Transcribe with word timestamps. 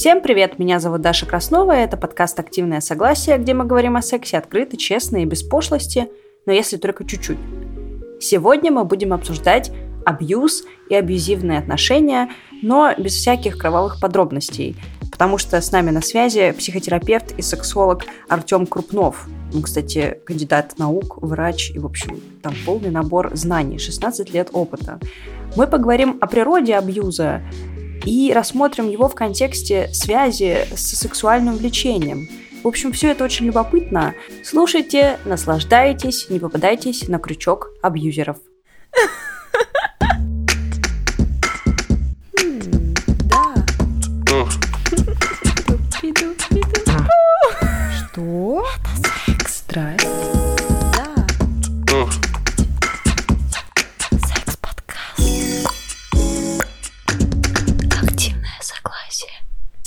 Всем 0.00 0.22
привет, 0.22 0.58
меня 0.58 0.80
зовут 0.80 1.02
Даша 1.02 1.26
Краснова, 1.26 1.72
это 1.72 1.98
подкаст 1.98 2.40
«Активное 2.40 2.80
согласие», 2.80 3.36
где 3.36 3.52
мы 3.52 3.66
говорим 3.66 3.96
о 3.96 4.00
сексе 4.00 4.38
открыто, 4.38 4.78
честно 4.78 5.18
и 5.18 5.26
без 5.26 5.42
пошлости, 5.42 6.08
но 6.46 6.54
если 6.54 6.78
только 6.78 7.04
чуть-чуть. 7.04 7.36
Сегодня 8.18 8.72
мы 8.72 8.84
будем 8.84 9.12
обсуждать 9.12 9.70
абьюз 10.06 10.64
и 10.88 10.94
абьюзивные 10.94 11.58
отношения, 11.58 12.30
но 12.62 12.94
без 12.96 13.12
всяких 13.12 13.58
кровавых 13.58 14.00
подробностей, 14.00 14.74
потому 15.12 15.36
что 15.36 15.60
с 15.60 15.70
нами 15.70 15.90
на 15.90 16.00
связи 16.00 16.52
психотерапевт 16.52 17.32
и 17.32 17.42
сексолог 17.42 18.04
Артем 18.30 18.66
Крупнов. 18.66 19.28
Он, 19.54 19.60
кстати, 19.60 20.18
кандидат 20.24 20.78
наук, 20.78 21.18
врач 21.20 21.72
и, 21.72 21.78
в 21.78 21.84
общем, 21.84 22.22
там 22.42 22.54
полный 22.64 22.90
набор 22.90 23.32
знаний, 23.34 23.76
16 23.76 24.32
лет 24.32 24.48
опыта. 24.54 24.98
Мы 25.56 25.66
поговорим 25.66 26.16
о 26.22 26.26
природе 26.26 26.74
абьюза, 26.74 27.42
и 28.04 28.32
рассмотрим 28.34 28.88
его 28.88 29.08
в 29.08 29.14
контексте 29.14 29.90
связи 29.92 30.66
с 30.74 30.98
сексуальным 30.98 31.56
влечением. 31.56 32.28
В 32.62 32.68
общем, 32.68 32.92
все 32.92 33.10
это 33.12 33.24
очень 33.24 33.46
любопытно. 33.46 34.14
Слушайте, 34.44 35.18
наслаждайтесь, 35.24 36.28
не 36.28 36.38
попадайтесь 36.38 37.08
на 37.08 37.18
крючок 37.18 37.70
абьюзеров. 37.82 38.38
Что? 47.96 48.64
Это 48.76 49.34
секс. 49.36 49.56
Страсть. 49.58 50.19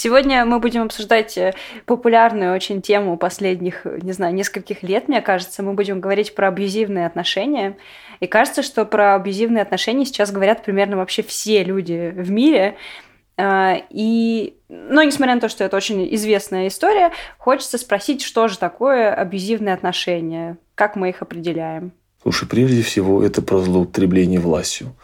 Сегодня 0.03 0.43
мы 0.43 0.59
будем 0.59 0.81
обсуждать 0.81 1.37
э, 1.37 1.53
популярную 1.85 2.53
очень 2.53 2.81
тему 2.81 3.15
последних, 3.15 3.85
не 3.85 4.11
знаю, 4.11 4.33
нескольких 4.33 4.83
лет, 4.83 5.07
мне 5.07 5.21
кажется. 5.21 5.63
Мы 5.63 5.75
будем 5.75 6.01
говорить 6.01 6.35
про 6.35 6.49
абьюзивные 6.49 7.05
отношения. 7.05 7.77
И 8.19 8.27
кажется, 8.27 8.63
что 8.63 8.83
про 8.83 9.15
абьюзивные 9.15 9.61
отношения 9.61 10.03
сейчас 10.03 10.33
говорят 10.33 10.61
примерно 10.61 10.97
вообще 10.97 11.23
все 11.23 11.63
люди 11.63 12.13
в 12.17 12.29
мире. 12.31 12.75
А, 13.37 13.77
и, 13.89 14.57
но 14.67 15.03
несмотря 15.03 15.35
на 15.35 15.39
то, 15.39 15.47
что 15.47 15.63
это 15.63 15.77
очень 15.77 16.13
известная 16.15 16.67
история, 16.67 17.13
хочется 17.37 17.77
спросить, 17.77 18.23
что 18.23 18.49
же 18.49 18.59
такое 18.59 19.13
абьюзивные 19.13 19.73
отношения, 19.73 20.57
как 20.75 20.97
мы 20.97 21.11
их 21.11 21.21
определяем. 21.21 21.93
Слушай, 22.23 22.47
прежде 22.49 22.81
всего, 22.81 23.23
это 23.23 23.41
про 23.41 23.59
злоупотребление 23.59 24.41
властью. 24.41 24.95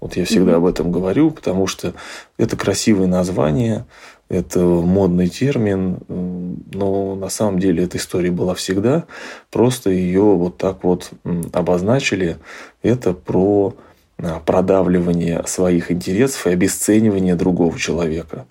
Вот 0.00 0.16
я 0.16 0.24
всегда 0.24 0.52
mm-hmm. 0.52 0.56
об 0.56 0.66
этом 0.66 0.90
говорю, 0.92 1.30
потому 1.30 1.68
что 1.68 1.94
это 2.36 2.56
красивое 2.56 3.08
название, 3.08 3.84
это 4.28 4.60
модный 4.60 5.28
термин, 5.28 5.98
но 6.08 7.14
на 7.14 7.28
самом 7.30 7.58
деле 7.58 7.84
эта 7.84 7.96
история 7.96 8.30
была 8.30 8.54
всегда. 8.54 9.04
Просто 9.50 9.90
ее 9.90 10.22
вот 10.22 10.58
так 10.58 10.84
вот 10.84 11.10
обозначили. 11.52 12.36
Это 12.82 13.14
про 13.14 13.74
а, 14.18 14.40
продавливание 14.40 15.42
своих 15.46 15.90
интересов 15.90 16.46
и 16.46 16.50
обесценивание 16.50 17.36
другого 17.36 17.78
человека 17.78 18.46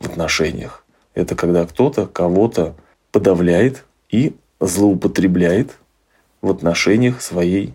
в 0.00 0.06
отношениях. 0.06 0.84
Это 1.14 1.34
когда 1.34 1.64
кто-то 1.64 2.06
кого-то 2.06 2.74
подавляет 3.10 3.84
и 4.10 4.34
злоупотребляет 4.60 5.78
в 6.42 6.50
отношениях 6.50 7.22
своей 7.22 7.74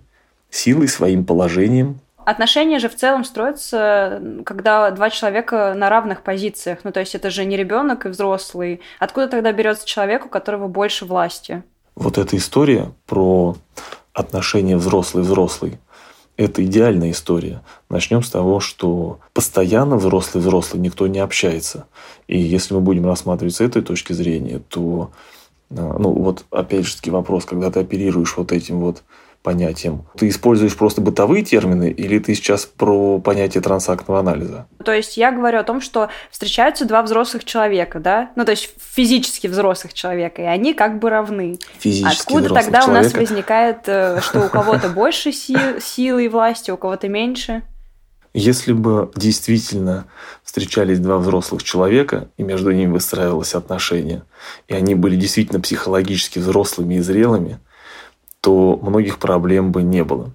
силой, 0.51 0.87
своим 0.87 1.25
положением, 1.25 1.99
Отношения 2.27 2.79
же 2.79 2.89
в 2.89 2.95
целом 2.97 3.23
строятся, 3.23 4.21
когда 4.45 4.91
два 4.91 5.09
человека 5.09 5.73
на 5.77 5.89
равных 5.89 6.23
позициях. 6.23 6.79
Ну, 6.83 6.91
то 6.91 6.99
есть 6.99 7.15
это 7.15 7.29
же 7.29 7.45
не 7.45 7.55
ребенок 7.55 8.05
и 8.05 8.09
взрослый. 8.09 8.81
Откуда 8.99 9.29
тогда 9.29 9.53
берется 9.53 9.87
человек, 9.87 10.25
у 10.25 10.27
которого 10.27 10.67
больше 10.67 11.05
власти? 11.05 11.63
Вот 11.95 12.17
эта 12.17 12.35
история 12.35 12.91
про 13.05 13.55
отношения 14.11 14.75
взрослый-взрослый 14.75 15.79
это 16.35 16.65
идеальная 16.65 17.11
история. 17.11 17.61
Начнем 17.89 18.21
с 18.21 18.29
того, 18.29 18.59
что 18.59 19.19
постоянно 19.31 19.95
взрослый-взрослый 19.95 20.81
никто 20.81 21.07
не 21.07 21.19
общается. 21.19 21.87
И 22.27 22.37
если 22.37 22.73
мы 22.73 22.81
будем 22.81 23.05
рассматривать 23.05 23.55
с 23.55 23.61
этой 23.61 23.81
точки 23.81 24.11
зрения, 24.11 24.59
то, 24.67 25.11
а, 25.71 25.97
ну 25.97 26.11
вот 26.11 26.43
опять 26.51 26.85
же 26.85 26.97
таки 26.97 27.09
вопрос, 27.09 27.45
когда 27.45 27.71
ты 27.71 27.79
оперируешь 27.79 28.35
вот 28.35 28.51
этим 28.51 28.81
вот 28.81 29.03
понятием. 29.47 30.05
Ты 30.17 30.27
используешь 30.27 30.75
просто 30.75 30.99
бытовые 30.99 31.41
термины 31.41 31.89
или 31.89 32.19
ты 32.19 32.35
сейчас 32.35 32.65
про 32.65 33.17
понятие 33.17 33.63
трансактного 33.63 34.19
анализа? 34.19 34.67
То 34.83 34.91
есть 34.91 35.15
я 35.15 35.31
говорю 35.31 35.59
о 35.59 35.63
том, 35.63 35.79
что 35.79 36.09
встречаются 36.29 36.83
два 36.83 37.01
взрослых 37.01 37.45
человека, 37.45 38.01
да? 38.01 38.31
Ну, 38.35 38.43
то 38.43 38.51
есть 38.51 38.71
физически 38.77 39.47
взрослых 39.47 39.93
человека, 39.93 40.41
и 40.41 40.45
они 40.45 40.73
как 40.73 40.99
бы 40.99 41.09
равны. 41.09 41.59
Физически 41.79 42.23
Откуда 42.23 42.49
тогда 42.49 42.81
человека? 42.81 42.89
у 42.89 43.03
нас 43.03 43.13
возникает, 43.13 43.77
э, 43.85 44.19
что 44.19 44.41
у 44.41 44.49
кого-то 44.49 44.89
больше 45.03 45.31
силы 45.31 46.25
и 46.25 46.27
власти, 46.27 46.69
у 46.69 46.75
кого-то 46.75 47.07
меньше? 47.07 47.63
Если 48.33 48.73
бы 48.73 49.09
действительно 49.15 50.07
встречались 50.43 50.99
два 50.99 51.19
взрослых 51.19 51.63
человека, 51.63 52.27
и 52.35 52.43
между 52.43 52.71
ними 52.71 52.91
выстраивалось 52.91 53.55
отношение, 53.55 54.23
и 54.67 54.73
они 54.73 54.93
были 54.93 55.15
действительно 55.15 55.61
психологически 55.61 56.39
взрослыми 56.39 56.95
и 56.95 56.99
зрелыми, 56.99 57.59
то 58.47 58.79
многих 58.81 59.19
проблем 59.19 59.73
бы 59.73 59.83
не 59.83 60.05
было. 60.05 60.31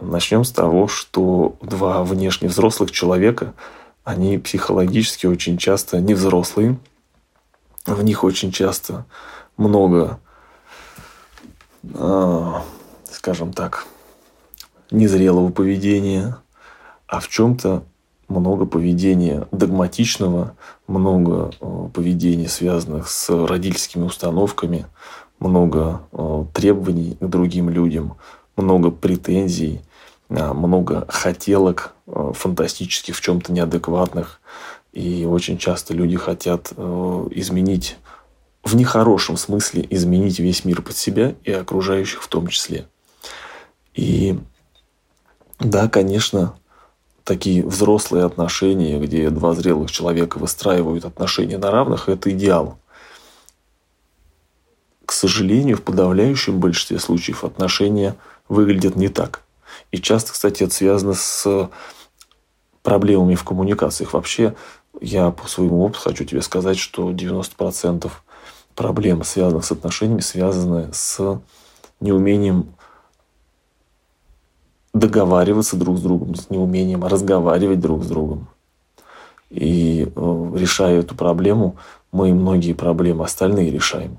Начнем 0.00 0.42
с 0.42 0.50
того, 0.50 0.88
что 0.88 1.54
два 1.62 2.02
внешне 2.02 2.48
взрослых 2.48 2.90
человека, 2.90 3.54
они 4.02 4.38
психологически 4.38 5.26
очень 5.26 5.56
часто 5.56 6.00
не 6.00 6.14
взрослые. 6.14 6.80
В 7.86 8.02
них 8.02 8.24
очень 8.24 8.50
часто 8.50 9.06
много, 9.56 10.18
а, 11.94 12.64
скажем 13.08 13.52
так, 13.52 13.86
незрелого 14.90 15.52
поведения, 15.52 16.38
а 17.06 17.20
в 17.20 17.28
чем-то 17.28 17.84
много 18.26 18.66
поведения 18.66 19.46
догматичного, 19.52 20.56
много 20.88 21.52
а, 21.60 21.88
поведения, 21.88 22.48
связанных 22.48 23.08
с 23.08 23.30
родительскими 23.46 24.02
установками, 24.02 24.86
много 25.42 26.02
э, 26.12 26.44
требований 26.52 27.16
к 27.20 27.26
другим 27.26 27.68
людям, 27.68 28.16
много 28.56 28.90
претензий, 28.90 29.80
э, 30.28 30.52
много 30.52 31.04
хотелок 31.08 31.94
э, 32.06 32.32
фантастических, 32.34 33.16
в 33.16 33.20
чем-то 33.20 33.52
неадекватных. 33.52 34.40
И 34.92 35.24
очень 35.24 35.56
часто 35.58 35.94
люди 35.94 36.18
хотят 36.18 36.70
изменить 36.72 37.96
в 38.62 38.76
нехорошем 38.76 39.38
смысле 39.38 39.86
изменить 39.88 40.38
весь 40.38 40.66
мир 40.66 40.82
под 40.82 40.94
себя 40.96 41.34
и 41.44 41.50
окружающих 41.50 42.22
в 42.22 42.28
том 42.28 42.48
числе. 42.48 42.86
И 43.94 44.38
да, 45.58 45.88
конечно, 45.88 46.54
такие 47.24 47.64
взрослые 47.64 48.26
отношения, 48.26 49.00
где 49.00 49.30
два 49.30 49.54
зрелых 49.54 49.90
человека 49.90 50.36
выстраивают 50.36 51.06
отношения 51.06 51.56
на 51.56 51.70
равных, 51.70 52.10
это 52.10 52.30
идеал 52.30 52.76
к 55.12 55.14
сожалению, 55.14 55.76
в 55.76 55.82
подавляющем 55.82 56.58
большинстве 56.58 56.98
случаев 56.98 57.44
отношения 57.44 58.16
выглядят 58.48 58.96
не 58.96 59.08
так. 59.10 59.42
И 59.90 59.98
часто, 59.98 60.32
кстати, 60.32 60.62
это 60.62 60.72
связано 60.72 61.12
с 61.12 61.68
проблемами 62.82 63.34
в 63.34 63.44
коммуникациях. 63.44 64.14
Вообще, 64.14 64.54
я 65.02 65.30
по 65.30 65.46
своему 65.46 65.84
опыту 65.84 66.00
хочу 66.00 66.24
тебе 66.24 66.40
сказать, 66.40 66.78
что 66.78 67.10
90% 67.10 68.10
проблем, 68.74 69.22
связанных 69.22 69.66
с 69.66 69.72
отношениями, 69.72 70.22
связаны 70.22 70.88
с 70.94 71.38
неумением 72.00 72.74
договариваться 74.94 75.76
друг 75.76 75.98
с 75.98 76.00
другом, 76.00 76.36
с 76.36 76.48
неумением 76.48 77.04
разговаривать 77.04 77.80
друг 77.80 78.02
с 78.02 78.06
другом. 78.06 78.48
И 79.50 80.10
э, 80.16 80.52
решая 80.56 81.00
эту 81.00 81.14
проблему, 81.14 81.76
мы 82.12 82.32
многие 82.32 82.72
проблемы 82.72 83.26
остальные 83.26 83.70
решаем. 83.70 84.16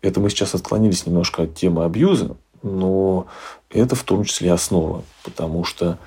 Это 0.00 0.20
мы 0.20 0.30
сейчас 0.30 0.54
отклонились 0.54 1.06
немножко 1.06 1.42
от 1.42 1.54
темы 1.54 1.84
абьюза, 1.84 2.36
но 2.62 3.26
это 3.70 3.94
в 3.94 4.04
том 4.04 4.24
числе 4.24 4.52
основа, 4.52 5.02
потому 5.24 5.64
что 5.64 5.98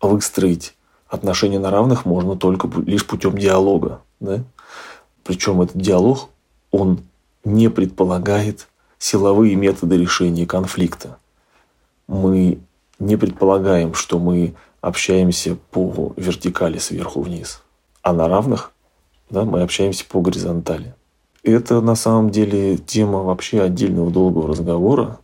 выстроить 0.00 0.74
отношения 1.08 1.58
на 1.58 1.70
равных 1.70 2.04
можно 2.04 2.36
только 2.36 2.68
лишь 2.86 3.06
путем 3.06 3.36
диалога. 3.36 4.00
Да? 4.20 4.42
Причем 5.24 5.60
этот 5.60 5.76
диалог, 5.80 6.28
он 6.70 7.00
не 7.44 7.68
предполагает 7.68 8.68
силовые 8.98 9.54
методы 9.56 9.96
решения 9.96 10.46
конфликта. 10.46 11.18
Мы 12.06 12.58
не 12.98 13.16
предполагаем, 13.16 13.94
что 13.94 14.18
мы 14.18 14.54
общаемся 14.80 15.56
по 15.70 16.12
вертикали 16.16 16.78
сверху 16.78 17.20
вниз, 17.20 17.62
а 18.02 18.12
на 18.12 18.28
равных 18.28 18.72
да, 19.32 19.44
мы 19.44 19.62
общаемся 19.62 20.04
по 20.04 20.20
горизонтали. 20.20 20.94
Это 21.42 21.80
на 21.80 21.96
самом 21.96 22.30
деле 22.30 22.76
тема 22.76 23.22
вообще 23.22 23.62
отдельного 23.62 24.10
долгого 24.10 24.48
разговора. 24.48 25.18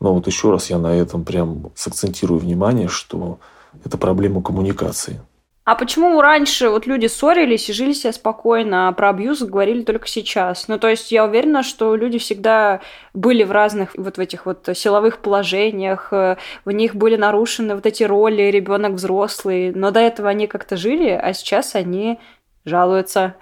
Но 0.00 0.14
вот 0.14 0.26
еще 0.28 0.52
раз 0.52 0.70
я 0.70 0.78
на 0.78 0.94
этом 0.94 1.24
прям 1.24 1.72
сакцентирую 1.74 2.38
внимание, 2.38 2.86
что 2.88 3.38
это 3.84 3.98
проблема 3.98 4.42
коммуникации. 4.42 5.20
А 5.64 5.74
почему 5.74 6.18
раньше 6.22 6.70
вот 6.70 6.86
люди 6.86 7.08
ссорились 7.08 7.68
и 7.68 7.74
жили 7.74 7.92
себе 7.92 8.14
спокойно, 8.14 8.88
а 8.88 8.92
про 8.92 9.10
абьюз 9.10 9.42
говорили 9.42 9.82
только 9.82 10.08
сейчас? 10.08 10.66
Ну, 10.66 10.78
то 10.78 10.88
есть 10.88 11.12
я 11.12 11.26
уверена, 11.26 11.62
что 11.62 11.94
люди 11.94 12.18
всегда 12.18 12.80
были 13.12 13.44
в 13.44 13.52
разных 13.52 13.90
вот 13.94 14.16
в 14.16 14.18
этих 14.18 14.46
вот 14.46 14.66
силовых 14.72 15.18
положениях, 15.18 16.08
э, 16.10 16.36
в 16.64 16.70
них 16.70 16.94
были 16.94 17.16
нарушены 17.16 17.74
вот 17.74 17.84
эти 17.84 18.02
роли 18.02 18.44
ребенок 18.44 18.92
взрослый, 18.92 19.74
но 19.74 19.90
до 19.90 20.00
этого 20.00 20.30
они 20.30 20.46
как-то 20.46 20.78
жили, 20.78 21.10
а 21.10 21.34
сейчас 21.34 21.74
они 21.74 22.18
жалуются. 22.64 23.34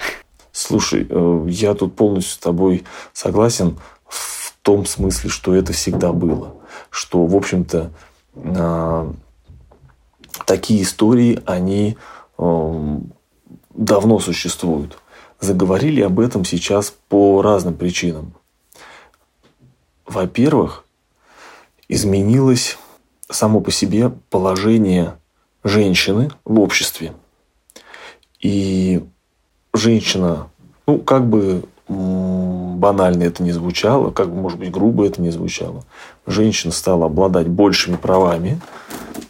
Слушай, 0.57 1.07
э, 1.09 1.47
я 1.49 1.75
тут 1.75 1.97
полностью 1.97 2.35
с 2.35 2.39
тобой 2.39 2.85
согласен 3.13 3.79
в 4.09 4.55
том 4.63 4.87
смысле, 4.87 5.31
что 5.31 5.55
это 5.55 5.73
всегда 5.73 6.13
было. 6.13 6.55
Что, 6.91 7.27
в 7.27 7.37
общем-то, 7.37 7.91
а, 8.35 9.13
такие 10.47 10.83
истории, 10.83 11.43
они 11.47 11.97
Эм, 12.39 13.13
давно 13.71 14.19
существуют. 14.19 14.99
Заговорили 15.41 16.03
об 16.03 16.21
этом 16.21 16.45
сейчас 16.45 16.95
по 17.09 17.43
разным 17.43 17.75
причинам. 17.75 18.35
Во-первых, 20.07 20.85
изменилось 21.89 22.79
само 23.29 23.61
по 23.61 23.71
себе 23.71 24.11
положение 24.31 25.19
женщины 25.65 26.31
в 26.45 26.61
обществе. 26.61 27.15
И 28.41 29.05
женщина, 29.77 30.49
ну, 30.87 30.99
как 30.99 31.27
бы 31.27 31.65
банально 31.89 33.25
это 33.25 33.43
не 33.43 33.53
звучало, 33.53 34.11
как 34.11 34.29
бы, 34.29 34.41
может 34.41 34.59
быть, 34.59 34.71
грубо 34.71 35.07
это 35.07 35.23
не 35.23 35.31
звучало, 35.31 35.85
женщина 36.27 36.73
стала 36.73 37.07
обладать 37.07 37.49
большими 37.49 37.97
правами, 37.97 38.61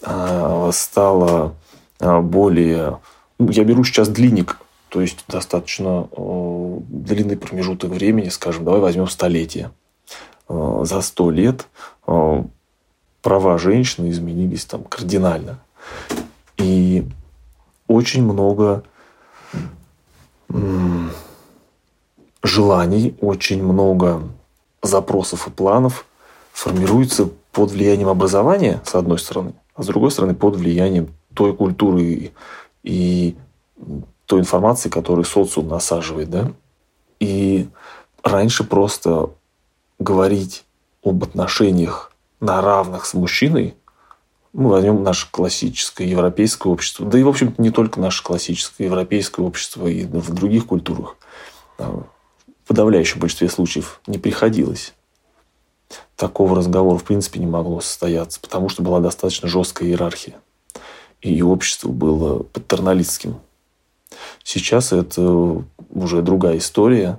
а, 0.02 0.70
стала 0.72 1.54
а, 2.00 2.20
более... 2.20 2.98
Ну, 3.38 3.50
я 3.50 3.64
беру 3.64 3.84
сейчас 3.84 4.08
длинник, 4.08 4.58
то 4.88 5.02
есть 5.02 5.24
достаточно 5.28 6.08
э, 6.10 6.78
длинный 6.88 7.36
промежуток 7.36 7.90
времени, 7.90 8.30
скажем, 8.30 8.64
давай 8.64 8.80
возьмем 8.80 9.08
столетие. 9.08 9.70
Э, 10.48 10.80
за 10.84 11.02
сто 11.02 11.30
лет 11.30 11.66
э, 12.06 12.42
права 13.20 13.58
женщины 13.58 14.10
изменились 14.10 14.64
там 14.64 14.84
кардинально. 14.84 15.58
И 16.56 17.06
очень 17.88 18.22
много 18.22 18.84
желаний, 22.42 23.16
очень 23.20 23.62
много 23.62 24.22
запросов 24.82 25.48
и 25.48 25.50
планов 25.50 26.06
формируется 26.52 27.28
под 27.52 27.70
влиянием 27.70 28.08
образования, 28.08 28.80
с 28.84 28.94
одной 28.94 29.18
стороны, 29.18 29.54
а 29.74 29.82
с 29.82 29.86
другой 29.86 30.10
стороны, 30.10 30.34
под 30.34 30.56
влиянием 30.56 31.08
той 31.34 31.54
культуры 31.54 32.32
и 32.82 33.36
той 34.26 34.40
информации, 34.40 34.88
которую 34.88 35.24
социум 35.24 35.68
насаживает. 35.68 36.30
Да? 36.30 36.52
И 37.20 37.68
раньше 38.22 38.64
просто 38.64 39.30
говорить 39.98 40.64
об 41.02 41.22
отношениях 41.22 42.12
на 42.40 42.60
равных 42.60 43.06
с 43.06 43.14
мужчиной, 43.14 43.74
мы 44.56 44.70
возьмем 44.70 45.02
наше 45.02 45.30
классическое 45.30 46.06
европейское 46.06 46.72
общество, 46.72 47.06
да 47.06 47.18
и, 47.18 47.22
в 47.22 47.28
общем-то, 47.28 47.60
не 47.60 47.70
только 47.70 48.00
наше 48.00 48.22
классическое 48.22 48.86
европейское 48.86 49.44
общество, 49.44 49.86
и 49.86 50.04
в 50.04 50.32
других 50.32 50.66
культурах, 50.66 51.16
а, 51.78 52.02
в 52.64 52.68
подавляющем 52.68 53.20
большинстве 53.20 53.48
случаев 53.48 54.00
не 54.06 54.18
приходилось. 54.18 54.94
Такого 56.16 56.56
разговора, 56.56 56.98
в 56.98 57.04
принципе, 57.04 57.38
не 57.38 57.46
могло 57.46 57.80
состояться, 57.80 58.40
потому 58.40 58.68
что 58.68 58.82
была 58.82 59.00
достаточно 59.00 59.46
жесткая 59.46 59.90
иерархия 59.90 60.36
и 61.20 61.42
общество 61.42 61.88
было 61.88 62.42
патерналистским. 62.42 63.36
Сейчас 64.42 64.92
это 64.92 65.64
уже 65.90 66.22
другая 66.22 66.58
история. 66.58 67.18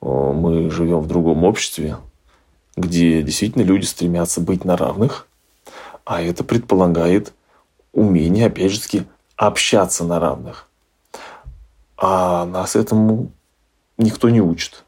Мы 0.00 0.70
живем 0.70 1.00
в 1.00 1.06
другом 1.06 1.44
обществе, 1.44 1.98
где 2.76 3.22
действительно 3.22 3.62
люди 3.62 3.84
стремятся 3.84 4.40
быть 4.40 4.64
на 4.64 4.76
равных, 4.76 5.28
а 6.04 6.22
это 6.22 6.44
предполагает 6.44 7.32
умение, 7.92 8.46
опять 8.46 8.72
же, 8.72 9.06
общаться 9.36 10.04
на 10.04 10.18
равных. 10.20 10.68
А 11.96 12.44
нас 12.46 12.76
этому 12.76 13.30
никто 13.98 14.30
не 14.30 14.40
учит. 14.40 14.84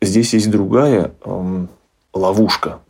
Здесь 0.00 0.34
есть 0.34 0.50
другая 0.50 1.12
эм, 1.24 1.68
ловушка, 2.12 2.80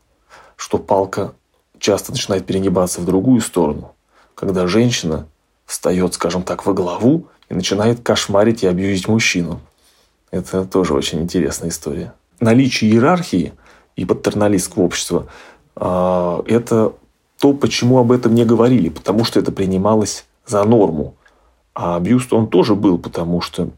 что 0.56 0.78
палка 0.78 1.32
часто 1.78 2.12
начинает 2.12 2.46
перегибаться 2.46 3.00
в 3.00 3.04
другую 3.04 3.40
сторону 3.40 3.96
когда 4.36 4.68
женщина 4.68 5.26
встает, 5.64 6.14
скажем 6.14 6.44
так, 6.44 6.64
во 6.66 6.74
главу 6.74 7.26
и 7.48 7.54
начинает 7.54 8.00
кошмарить 8.00 8.62
и 8.62 8.68
абьюзить 8.68 9.08
мужчину. 9.08 9.60
Это 10.30 10.64
тоже 10.64 10.94
очень 10.94 11.22
интересная 11.22 11.70
история. 11.70 12.12
Наличие 12.38 12.92
иерархии 12.92 13.54
и 13.96 14.04
патерналистского 14.04 14.84
общества 14.84 15.26
а,– 15.74 16.44
это 16.46 16.92
то, 17.40 17.52
почему 17.52 17.98
об 17.98 18.12
этом 18.12 18.34
не 18.34 18.44
говорили, 18.44 18.88
потому 18.88 19.24
что 19.24 19.40
это 19.40 19.52
принималось 19.52 20.24
за 20.46 20.64
норму. 20.64 21.14
А 21.74 21.96
абьюз 21.96 22.32
он 22.32 22.48
тоже 22.48 22.74
был, 22.74 22.98
потому 22.98 23.40
что, 23.40 23.68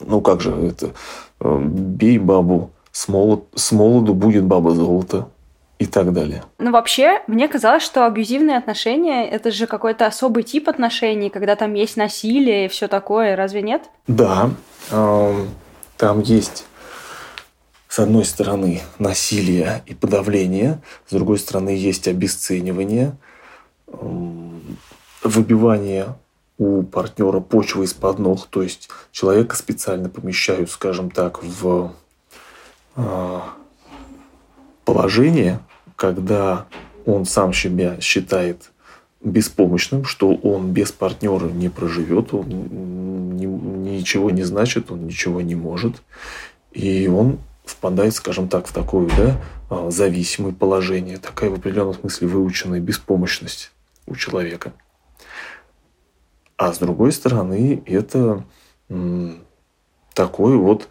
ну 0.00 0.20
как 0.20 0.40
же 0.40 0.52
это, 0.52 0.92
э, 1.40 1.60
бей 1.62 2.18
бабу, 2.18 2.70
с, 2.92 3.08
молод, 3.08 3.44
с 3.54 3.72
молоду 3.72 4.14
будет 4.14 4.44
баба 4.44 4.70
золото 4.70 5.28
и 5.78 5.86
так 5.86 6.12
далее. 6.12 6.44
Ну, 6.58 6.70
вообще, 6.70 7.22
мне 7.26 7.48
казалось, 7.48 7.82
что 7.82 8.06
абьюзивные 8.06 8.56
отношения– 8.56 9.28
это 9.30 9.50
же 9.50 9.66
какой-то 9.66 10.06
особый 10.06 10.44
тип 10.44 10.68
отношений, 10.68 11.28
когда 11.28 11.56
там 11.56 11.74
есть 11.74 11.96
насилие 11.96 12.66
и 12.66 12.68
все 12.68 12.88
такое, 12.88 13.36
разве 13.36 13.60
нет? 13.62 13.82
Да, 14.06 14.50
там 14.90 16.20
есть 16.20 16.66
с 17.94 18.00
одной 18.00 18.24
стороны 18.24 18.80
насилие 18.98 19.84
и 19.86 19.94
подавление, 19.94 20.80
с 21.06 21.12
другой 21.12 21.38
стороны 21.38 21.68
есть 21.68 22.08
обесценивание, 22.08 23.16
выбивание 25.22 26.16
у 26.58 26.82
партнера 26.82 27.38
почвы 27.38 27.84
из-под 27.84 28.18
ног, 28.18 28.48
то 28.50 28.62
есть 28.64 28.88
человека 29.12 29.54
специально 29.54 30.08
помещают, 30.08 30.72
скажем 30.72 31.08
так, 31.08 31.44
в 31.44 31.92
а, 32.96 33.50
положение, 34.84 35.60
когда 35.94 36.66
он 37.06 37.26
сам 37.26 37.52
себя 37.52 38.00
считает 38.00 38.72
беспомощным, 39.22 40.04
что 40.04 40.34
он 40.34 40.72
без 40.72 40.90
партнера 40.90 41.46
не 41.46 41.68
проживет, 41.68 42.34
он 42.34 42.48
ни, 43.36 43.46
ничего 43.46 44.30
не 44.30 44.42
значит, 44.42 44.90
он 44.90 45.06
ничего 45.06 45.40
не 45.42 45.54
может. 45.54 46.02
И 46.72 47.06
он 47.06 47.38
впадает, 47.64 48.14
скажем 48.14 48.48
так, 48.48 48.66
в 48.66 48.72
такое 48.72 49.08
да, 49.16 49.40
а, 49.70 49.90
зависимое 49.90 50.52
положение, 50.52 51.18
такая 51.18 51.50
в 51.50 51.54
определенном 51.54 51.94
смысле 51.94 52.28
выученная 52.28 52.80
беспомощность 52.80 53.72
у 54.06 54.16
человека. 54.16 54.72
А 56.56 56.72
с 56.72 56.78
другой 56.78 57.12
стороны, 57.12 57.82
это 57.86 58.44
такое 60.14 60.56
вот, 60.56 60.88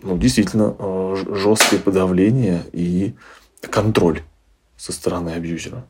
ну, 0.00 0.18
действительно, 0.18 0.74
а, 0.78 1.14
жесткое 1.30 1.78
подавление 1.78 2.62
и 2.72 3.14
контроль 3.70 4.22
со 4.76 4.92
стороны 4.92 5.30
абьюзера. 5.30 5.86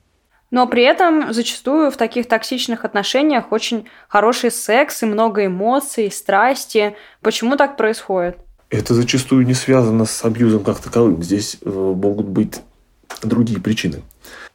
Но 0.50 0.66
при 0.68 0.84
этом 0.84 1.32
зачастую 1.32 1.90
в 1.90 1.96
таких 1.96 2.28
токсичных 2.28 2.84
отношениях 2.84 3.50
очень 3.50 3.88
хороший 4.08 4.50
секс 4.50 5.02
и 5.02 5.06
много 5.06 5.46
эмоций, 5.46 6.10
страсти. 6.10 6.96
Почему 7.20 7.56
так 7.56 7.76
происходит? 7.76 8.38
Это 8.68 8.94
зачастую 8.94 9.46
не 9.46 9.54
связано 9.54 10.04
с 10.04 10.24
абьюзом 10.24 10.64
как 10.64 10.80
таковым. 10.80 11.22
Здесь 11.22 11.58
э, 11.62 11.68
могут 11.70 12.26
быть 12.26 12.60
другие 13.22 13.60
причины. 13.60 14.02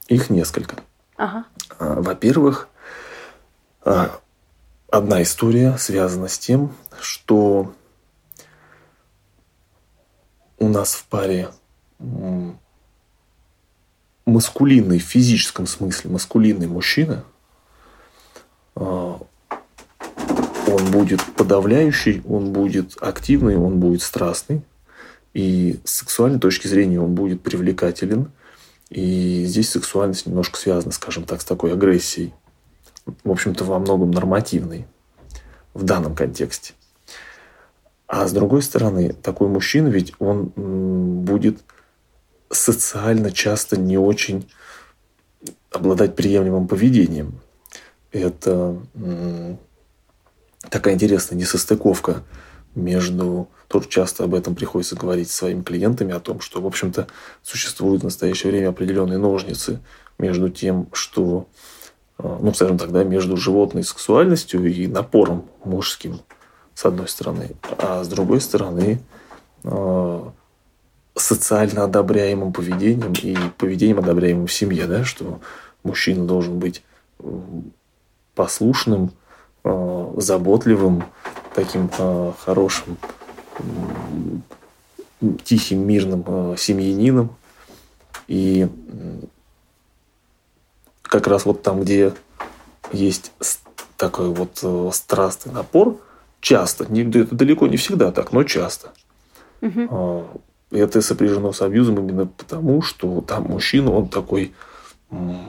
Их 0.08 0.30
несколько. 0.30 0.78
Ага. 1.16 1.46
А, 1.80 2.02
во-первых, 2.02 2.68
а, 3.84 4.20
одна 4.90 5.22
история 5.22 5.78
связана 5.78 6.28
с 6.28 6.38
тем, 6.38 6.76
что 7.00 7.74
у 10.60 10.68
нас 10.68 10.94
в 10.94 11.06
паре 11.06 11.50
маскулинный 14.26 15.00
в 15.00 15.04
физическом 15.04 15.68
смысле, 15.68 16.12
маскулинный 16.12 16.68
мужчина, 16.68 17.24
а, 18.76 19.20
он 20.68 20.92
будет 20.92 21.22
подавляющий, 21.36 22.22
он 22.28 22.52
будет 22.52 22.98
активный, 23.02 23.58
он 23.58 23.80
будет 23.80 24.02
страстный. 24.02 24.62
И 25.34 25.80
с 25.84 25.92
сексуальной 26.00 26.40
точки 26.40 26.68
зрения 26.68 27.00
он 27.00 27.16
будет 27.16 27.42
привлекателен. 27.42 28.32
И 28.90 29.46
здесь 29.46 29.70
сексуальность 29.70 30.26
немножко 30.26 30.58
связана, 30.58 30.92
скажем 30.92 31.24
так, 31.24 31.42
с 31.42 31.46
такой 31.46 31.74
агрессией. 31.74 32.34
В 33.24 33.32
общем-то, 33.32 33.64
во 33.64 33.80
многом 33.80 34.12
нормативной 34.12 34.86
в 35.74 35.84
данном 35.84 36.16
контексте. 36.16 36.74
А 38.08 38.28
с 38.28 38.34
другой 38.34 38.62
стороны, 38.62 39.14
такой 39.14 39.48
мужчина 39.48 39.88
ведь 39.88 40.14
он 40.20 40.52
будет 41.24 41.62
социально 42.50 43.32
часто 43.32 43.80
не 43.80 43.98
очень 43.98 44.52
обладать 45.72 46.16
приемлемым 46.16 46.68
поведением. 46.68 47.40
это 48.12 48.78
такая 50.70 50.96
интересная 50.96 51.38
несостыковка 51.38 52.24
между... 52.76 53.48
Тоже 53.68 53.88
часто 53.88 54.26
об 54.26 54.36
этом 54.36 54.54
приходится 54.54 54.96
говорить 54.96 55.32
своими 55.32 55.62
клиентами, 55.62 56.14
о 56.14 56.20
том, 56.20 56.42
что, 56.42 56.62
в 56.62 56.68
общем-то, 56.68 57.08
существуют 57.42 58.02
в 58.02 58.06
настоящее 58.06 58.52
время 58.52 58.70
определенные 58.70 59.18
ножницы 59.18 59.80
между 60.18 60.50
тем, 60.50 60.88
что, 60.92 61.48
э, 62.18 62.38
ну, 62.42 62.54
скажем 62.54 62.78
так, 62.78 62.92
да, 62.92 63.04
между 63.04 63.38
животной 63.38 63.84
сексуальностью 63.84 64.66
и 64.66 64.88
напором 64.88 65.46
мужским, 65.64 66.20
с 66.74 66.86
одной 66.86 67.08
стороны, 67.08 67.52
а 67.78 68.04
с 68.04 68.10
другой 68.10 68.42
стороны, 68.42 69.00
э, 69.64 70.22
социально 71.16 71.84
одобряемым 71.86 72.52
поведением 72.52 73.14
и 73.22 73.38
поведением, 73.58 74.00
одобряемым 74.00 74.48
в 74.48 74.54
семье, 74.54 74.86
да, 74.86 75.04
что 75.06 75.40
мужчина 75.84 76.26
должен 76.26 76.60
быть 76.60 76.84
послушным, 78.36 79.12
э, 79.64 80.14
заботливым, 80.18 81.04
таким 81.54 81.90
э, 81.98 82.32
хорошим, 82.40 82.98
тихим, 85.44 85.86
мирным 85.86 86.24
э, 86.26 86.56
семьянином. 86.58 87.36
И 88.28 88.68
как 91.04 91.28
раз 91.28 91.46
вот 91.46 91.64
там, 91.64 91.82
где 91.82 92.14
есть 92.92 93.32
такой 93.98 94.30
вот 94.30 94.64
страстный 94.96 95.54
напор, 95.54 95.98
часто, 96.40 96.86
это 96.86 97.36
далеко 97.36 97.68
не 97.68 97.78
всегда 97.78 98.12
так, 98.12 98.32
но 98.32 98.44
часто. 98.44 98.94
Угу. 99.62 100.42
Это 100.72 101.02
сопряжено 101.02 101.52
с 101.52 101.62
абьюзом 101.62 102.00
именно 102.00 102.26
потому, 102.26 102.82
что 102.82 103.20
там 103.22 103.44
мужчина, 103.44 103.92
он 103.92 104.08
такой 104.08 104.54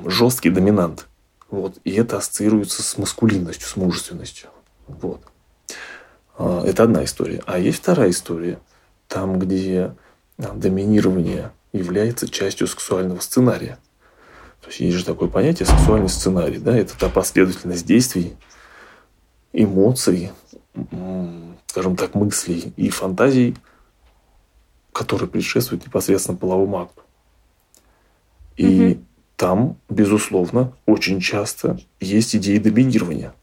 жесткий 0.04 0.50
доминант. 0.50 1.07
Вот. 1.52 1.76
И 1.85 1.92
это 1.92 2.16
ассоциируется 2.16 2.82
с 2.82 2.97
маскулинностью, 2.97 3.68
с 3.68 3.76
мужественностью. 3.76 4.49
Вот. 4.88 5.21
А, 6.38 6.64
это 6.64 6.85
одна 6.85 7.04
история. 7.04 7.42
А 7.47 7.59
есть 7.59 7.78
вторая 7.80 8.09
история, 8.09 8.59
там, 9.06 9.38
где 9.38 9.94
а, 10.38 10.54
доминирование 10.54 11.52
является 11.75 12.26
частью 12.26 12.66
сексуального 12.66 13.21
сценария. 13.21 13.78
То 14.62 14.68
есть 14.68 14.80
есть 14.80 14.97
же 14.97 15.04
такое 15.04 15.28
понятие 15.28 15.66
сексуальный 15.66 16.09
сценарий. 16.09 16.56
Да? 16.56 16.75
Это 16.75 16.99
та 16.99 17.11
последовательность 17.11 17.85
действий, 17.85 18.35
эмоций, 19.52 20.32
скажем 21.66 21.97
так, 21.97 22.14
мыслей 22.14 22.73
и 22.78 22.88
фантазий, 22.88 23.56
которые 24.94 25.28
предшествуют 25.28 25.85
непосредственно 25.85 26.38
половому 26.38 26.80
акту. 26.80 27.02
И 28.56 28.94
угу 28.94 29.04
там, 29.42 29.76
безусловно, 29.88 30.72
очень 30.87 31.18
часто 31.18 31.76
есть 31.99 32.37
идеи 32.37 32.58
доминирования. 32.58 33.34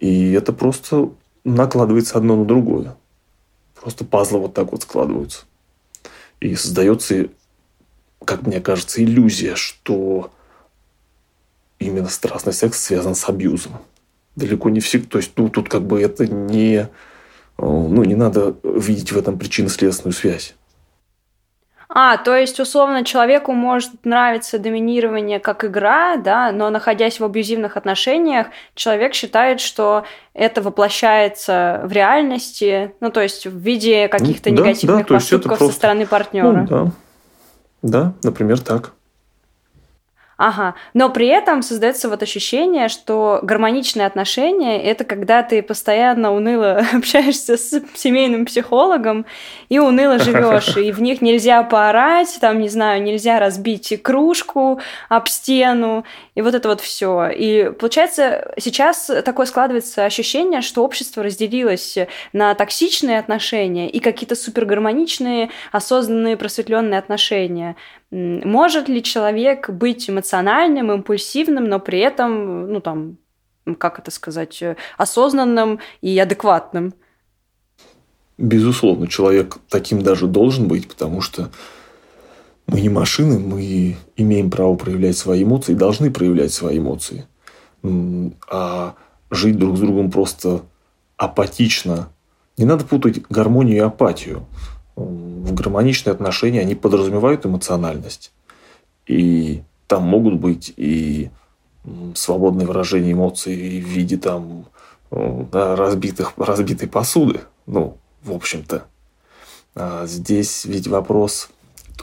И 0.00 0.32
это 0.32 0.52
просто 0.52 1.10
накладывается 1.44 2.18
одно 2.18 2.34
на 2.34 2.44
другое. 2.44 2.96
Просто 3.80 4.04
пазлы 4.04 4.40
вот 4.40 4.52
так 4.52 4.72
вот 4.72 4.82
складываются. 4.82 5.44
И 6.40 6.56
создается, 6.56 7.28
как 8.24 8.42
мне 8.42 8.60
кажется, 8.60 9.00
иллюзия, 9.00 9.54
что 9.54 10.32
именно 11.78 12.08
страстный 12.08 12.52
секс 12.52 12.82
связан 12.82 13.14
с 13.14 13.28
абьюзом. 13.28 13.78
Далеко 14.34 14.70
не 14.70 14.80
всегда. 14.80 15.08
То 15.08 15.18
есть 15.18 15.30
ну, 15.36 15.48
тут 15.48 15.68
как 15.68 15.86
бы 15.86 16.02
это 16.02 16.26
не... 16.26 16.88
Ну, 17.58 18.02
не 18.02 18.16
надо 18.16 18.56
видеть 18.64 19.12
в 19.12 19.16
этом 19.16 19.38
причинно-следственную 19.38 20.14
связь. 20.14 20.56
А, 21.92 22.18
то 22.18 22.36
есть, 22.36 22.60
условно, 22.60 23.04
человеку 23.04 23.52
может 23.52 23.90
нравиться 24.04 24.60
доминирование 24.60 25.40
как 25.40 25.64
игра, 25.64 26.16
да, 26.18 26.52
но 26.52 26.70
находясь 26.70 27.18
в 27.18 27.24
абьюзивных 27.24 27.76
отношениях, 27.76 28.46
человек 28.76 29.12
считает, 29.12 29.60
что 29.60 30.04
это 30.32 30.62
воплощается 30.62 31.80
в 31.84 31.90
реальности, 31.90 32.94
ну, 33.00 33.10
то 33.10 33.20
есть 33.20 33.44
в 33.44 33.58
виде 33.58 34.06
каких-то 34.06 34.50
да, 34.50 34.56
негативных 34.56 35.08
да, 35.08 35.14
поступков 35.14 35.58
просто... 35.58 35.72
со 35.72 35.72
стороны 35.72 36.06
партнера. 36.06 36.52
Ну, 36.52 36.66
да. 36.66 36.92
да, 37.82 38.12
например, 38.22 38.60
так. 38.60 38.92
Ага. 40.40 40.74
Но 40.94 41.10
при 41.10 41.26
этом 41.26 41.60
создается 41.60 42.08
вот 42.08 42.22
ощущение, 42.22 42.88
что 42.88 43.40
гармоничные 43.42 44.06
отношения 44.06 44.82
это 44.82 45.04
когда 45.04 45.42
ты 45.42 45.62
постоянно 45.62 46.32
уныло 46.32 46.82
общаешься 46.94 47.58
с 47.58 47.82
семейным 47.94 48.46
психологом 48.46 49.26
и 49.68 49.78
уныло 49.78 50.18
живешь, 50.18 50.78
и 50.78 50.92
в 50.92 51.02
них 51.02 51.20
нельзя 51.20 51.62
поорать, 51.62 52.38
там, 52.40 52.58
не 52.58 52.70
знаю, 52.70 53.02
нельзя 53.02 53.38
разбить 53.38 54.00
кружку 54.02 54.80
об 55.10 55.28
стену, 55.28 56.06
и 56.34 56.40
вот 56.40 56.54
это 56.54 56.70
вот 56.70 56.80
все. 56.80 57.28
И 57.28 57.70
получается, 57.78 58.54
сейчас 58.58 59.10
такое 59.22 59.44
складывается 59.44 60.06
ощущение, 60.06 60.62
что 60.62 60.82
общество 60.82 61.22
разделилось 61.22 61.98
на 62.32 62.54
токсичные 62.54 63.18
отношения 63.18 63.90
и 63.90 64.00
какие-то 64.00 64.36
супергармоничные, 64.36 65.50
осознанные, 65.70 66.38
просветленные 66.38 66.98
отношения. 66.98 67.76
Может 68.10 68.88
ли 68.88 69.02
человек 69.02 69.70
быть 69.70 70.10
эмоциональным, 70.10 70.90
импульсивным, 70.90 71.68
но 71.68 71.78
при 71.78 72.00
этом, 72.00 72.72
ну 72.72 72.80
там, 72.80 73.18
как 73.78 74.00
это 74.00 74.10
сказать, 74.10 74.60
э, 74.62 74.76
осознанным 74.98 75.78
и 76.00 76.18
адекватным? 76.18 76.92
Безусловно, 78.36 79.06
человек 79.06 79.58
таким 79.68 80.02
даже 80.02 80.26
должен 80.26 80.66
быть, 80.66 80.88
потому 80.88 81.20
что 81.20 81.50
мы 82.66 82.80
не 82.80 82.88
машины, 82.88 83.38
мы 83.38 83.96
имеем 84.16 84.50
право 84.50 84.74
проявлять 84.74 85.16
свои 85.16 85.44
эмоции, 85.44 85.74
должны 85.74 86.10
проявлять 86.10 86.52
свои 86.52 86.78
эмоции. 86.78 87.26
А 88.48 88.94
жить 89.30 89.58
друг 89.58 89.76
с 89.76 89.80
другом 89.80 90.10
просто 90.10 90.62
апатично. 91.16 92.08
Не 92.56 92.64
надо 92.64 92.84
путать 92.84 93.22
гармонию 93.28 93.76
и 93.76 93.80
апатию 93.80 94.46
в 94.96 95.54
гармоничные 95.54 96.12
отношения, 96.12 96.60
они 96.60 96.74
подразумевают 96.74 97.46
эмоциональность. 97.46 98.32
И 99.06 99.62
там 99.86 100.04
могут 100.04 100.34
быть 100.34 100.72
и 100.76 101.30
свободные 102.14 102.66
выражения 102.66 103.12
эмоций 103.12 103.80
в 103.80 103.86
виде 103.86 104.16
там 104.16 104.66
да, 105.10 105.76
разбитых, 105.76 106.34
разбитой 106.36 106.88
посуды. 106.88 107.40
Ну, 107.66 107.96
в 108.22 108.32
общем-то. 108.32 108.84
А 109.74 110.06
здесь 110.06 110.64
ведь 110.64 110.88
вопрос, 110.88 111.48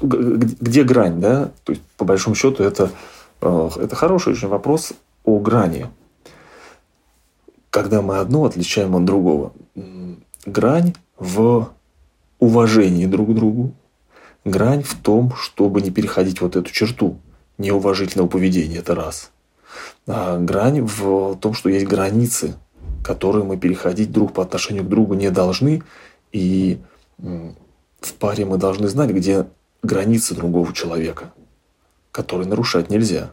где 0.02 0.84
грань, 0.84 1.20
да? 1.20 1.52
То 1.64 1.74
есть, 1.74 1.84
по 1.98 2.06
большому 2.06 2.36
счету, 2.36 2.64
это, 2.64 2.92
э, 3.42 3.70
это 3.78 3.96
хороший 3.96 4.34
очень 4.34 4.48
вопрос 4.48 4.94
о 5.24 5.40
грани. 5.40 5.88
Когда 7.70 8.02
мы 8.02 8.18
одно 8.18 8.46
отличаем 8.46 8.96
от 8.96 9.06
другого. 9.06 9.54
Грань 10.46 10.96
в 11.18 11.70
уважении 12.40 13.06
друг 13.06 13.32
к 13.32 13.34
другу, 13.34 13.74
грань 14.46 14.84
в 14.84 14.96
том, 14.96 15.34
чтобы 15.36 15.82
не 15.82 15.92
переходить 15.92 16.42
вот 16.42 16.56
эту 16.56 16.72
черту 16.72 17.20
неуважительного 17.58 18.28
поведения, 18.28 18.78
это 18.78 18.96
раз. 18.96 19.32
А 20.08 20.38
грань 20.38 20.82
в 20.82 21.36
том, 21.38 21.54
что 21.54 21.70
есть 21.70 21.86
границы, 21.86 22.56
которые 23.04 23.44
мы 23.44 23.58
переходить 23.58 24.12
друг 24.12 24.34
по 24.34 24.44
отношению 24.44 24.84
к 24.84 24.90
другу 24.90 25.14
не 25.14 25.32
должны, 25.32 25.84
и 26.32 26.80
в 27.18 28.14
паре 28.20 28.46
мы 28.46 28.58
должны 28.58 28.88
знать, 28.88 29.10
где 29.12 29.48
границы 29.82 30.36
другого 30.36 30.74
человека, 30.74 31.34
которые 32.12 32.48
нарушать 32.48 32.90
нельзя. 32.90 33.32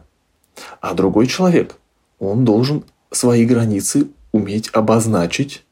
А 0.81 0.93
другой 0.93 1.27
человек, 1.27 1.77
он 2.19 2.45
должен 2.45 2.83
свои 3.11 3.45
границы 3.45 4.07
уметь 4.31 4.69
обозначить 4.73 5.64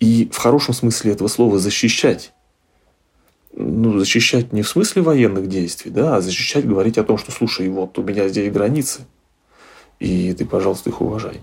и 0.00 0.28
в 0.30 0.36
хорошем 0.36 0.74
смысле 0.74 1.12
этого 1.12 1.28
слова 1.28 1.58
защищать. 1.58 2.32
Ну, 3.52 3.98
защищать 3.98 4.52
не 4.52 4.62
в 4.62 4.68
смысле 4.68 5.02
военных 5.02 5.48
действий, 5.48 5.90
да, 5.90 6.16
а 6.16 6.20
защищать, 6.20 6.66
говорить 6.66 6.98
о 6.98 7.04
том, 7.04 7.16
что, 7.16 7.32
слушай, 7.32 7.68
вот 7.70 7.98
у 7.98 8.02
меня 8.02 8.28
здесь 8.28 8.52
границы, 8.52 9.06
и 9.98 10.34
ты, 10.34 10.44
пожалуйста, 10.44 10.90
их 10.90 11.00
уважай. 11.00 11.40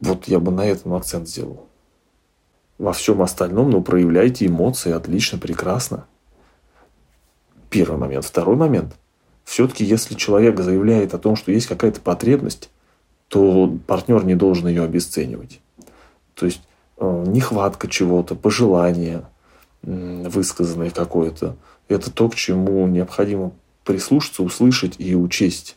Вот 0.00 0.26
я 0.26 0.40
бы 0.40 0.50
на 0.50 0.66
этом 0.66 0.94
акцент 0.94 1.28
сделал. 1.28 1.68
Во 2.78 2.92
всем 2.92 3.22
остальном, 3.22 3.70
ну, 3.70 3.82
проявляйте 3.82 4.46
эмоции, 4.46 4.90
отлично, 4.90 5.38
прекрасно. 5.38 6.06
Первый 7.68 7.98
момент. 7.98 8.24
Второй 8.24 8.56
момент. 8.56 8.96
Все-таки, 9.44 9.84
если 9.84 10.14
человек 10.14 10.58
заявляет 10.58 11.14
о 11.14 11.18
том, 11.18 11.36
что 11.36 11.52
есть 11.52 11.66
какая-то 11.66 12.00
потребность, 12.00 12.70
то 13.28 13.72
партнер 13.86 14.24
не 14.24 14.34
должен 14.34 14.66
ее 14.66 14.82
обесценивать. 14.82 15.60
То 16.40 16.46
есть 16.46 16.62
э, 16.96 17.24
нехватка 17.26 17.86
чего-то, 17.86 18.34
пожелание 18.34 19.24
высказанное 19.82 20.90
какое-то. 20.90 21.56
Это 21.88 22.10
то, 22.10 22.28
к 22.28 22.34
чему 22.34 22.86
необходимо 22.86 23.52
прислушаться, 23.84 24.42
услышать 24.42 24.96
и 24.98 25.14
учесть 25.14 25.76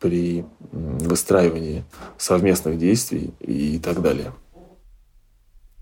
при 0.00 0.44
выстраивании 0.72 1.84
совместных 2.18 2.78
действий 2.78 3.32
и 3.40 3.78
так 3.78 4.02
далее. 4.02 4.32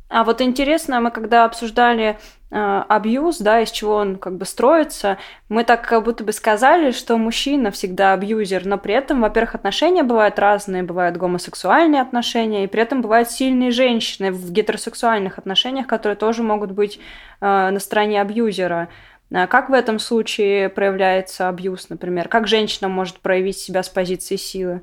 А 0.09 0.25
вот 0.25 0.41
интересно, 0.41 1.00
мы 1.00 1.11
когда 1.11 1.45
обсуждали 1.45 2.19
абьюз, 2.50 3.38
да, 3.38 3.61
из 3.61 3.71
чего 3.71 3.95
он 3.95 4.16
как 4.16 4.37
бы 4.37 4.45
строится. 4.45 5.19
Мы 5.49 5.62
так 5.64 5.87
как 5.87 6.04
будто 6.04 6.25
бы 6.25 6.33
сказали, 6.33 6.90
что 6.90 7.16
мужчина 7.16 7.71
всегда 7.71 8.12
абьюзер, 8.12 8.66
но 8.66 8.76
при 8.76 8.95
этом, 8.95 9.21
во-первых, 9.21 9.54
отношения 9.54 10.02
бывают 10.02 10.38
разные, 10.38 10.83
бывают 10.83 11.16
гомосексуальные 11.16 12.02
отношения, 12.02 12.64
и 12.64 12.66
при 12.66 12.83
этом 12.83 13.02
бывают 13.02 13.30
сильные 13.30 13.71
женщины 13.71 14.33
в 14.33 14.50
гетеросексуальных 14.50 15.38
отношениях, 15.38 15.87
которые 15.87 16.16
тоже 16.16 16.42
могут 16.42 16.73
быть 16.73 16.99
э, 17.40 17.71
на 17.71 17.78
стороне 17.78 18.21
абьюзера. 18.21 18.88
А 19.33 19.47
как 19.47 19.71
в 19.71 19.73
этом 19.73 20.00
случае 20.00 20.69
проявляется 20.69 21.49
абьюз, 21.49 21.88
например? 21.88 22.28
Как 22.28 22.49
женщина 22.49 22.88
может 22.88 23.21
проявить 23.21 23.59
себя 23.59 23.85
с 23.85 23.88
позиции 23.88 24.35
силы? 24.35 24.83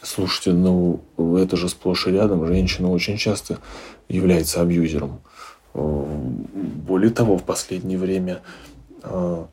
Слушайте, 0.00 0.52
ну 0.52 1.00
это 1.36 1.56
же 1.56 1.68
сплошь 1.68 2.06
и 2.06 2.12
рядом. 2.12 2.46
Женщина 2.46 2.90
очень 2.90 3.16
часто 3.16 3.58
является 4.08 4.60
абьюзером. 4.60 5.20
Более 5.76 7.10
того, 7.10 7.36
в 7.36 7.42
последнее 7.42 7.98
время 7.98 8.40
а, 9.02 9.46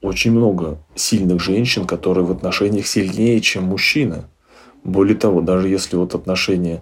очень 0.00 0.32
много 0.32 0.78
сильных 0.94 1.40
женщин, 1.40 1.86
которые 1.86 2.24
в 2.24 2.30
отношениях 2.30 2.86
сильнее, 2.86 3.40
чем 3.40 3.64
мужчина. 3.64 4.28
Более 4.84 5.16
того, 5.16 5.40
даже 5.40 5.68
если 5.68 5.96
вот 5.96 6.14
отношения 6.14 6.80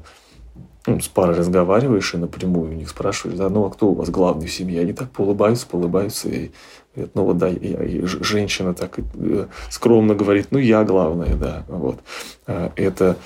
ну, 0.86 1.00
с 1.00 1.08
парой 1.08 1.36
разговариваешь 1.36 2.14
и 2.14 2.18
напрямую 2.18 2.70
у 2.70 2.74
них 2.74 2.88
спрашиваешь, 2.88 3.38
да, 3.38 3.48
ну 3.48 3.64
а 3.64 3.70
кто 3.70 3.88
у 3.88 3.94
вас 3.94 4.10
главный 4.10 4.46
в 4.46 4.52
семье? 4.52 4.82
Они 4.82 4.92
так 4.92 5.18
улыбаются, 5.18 5.66
улыбаются 5.72 6.28
и 6.28 6.50
говорят, 6.94 7.14
ну 7.14 7.24
вот 7.24 7.38
да, 7.38 7.48
и, 7.48 7.56
и 7.56 8.04
женщина 8.04 8.74
так 8.74 8.98
э, 8.98 9.46
скромно 9.70 10.14
говорит, 10.14 10.48
ну 10.50 10.58
я 10.58 10.84
главная, 10.84 11.34
да, 11.34 11.64
вот. 11.68 12.00
Это 12.46 13.16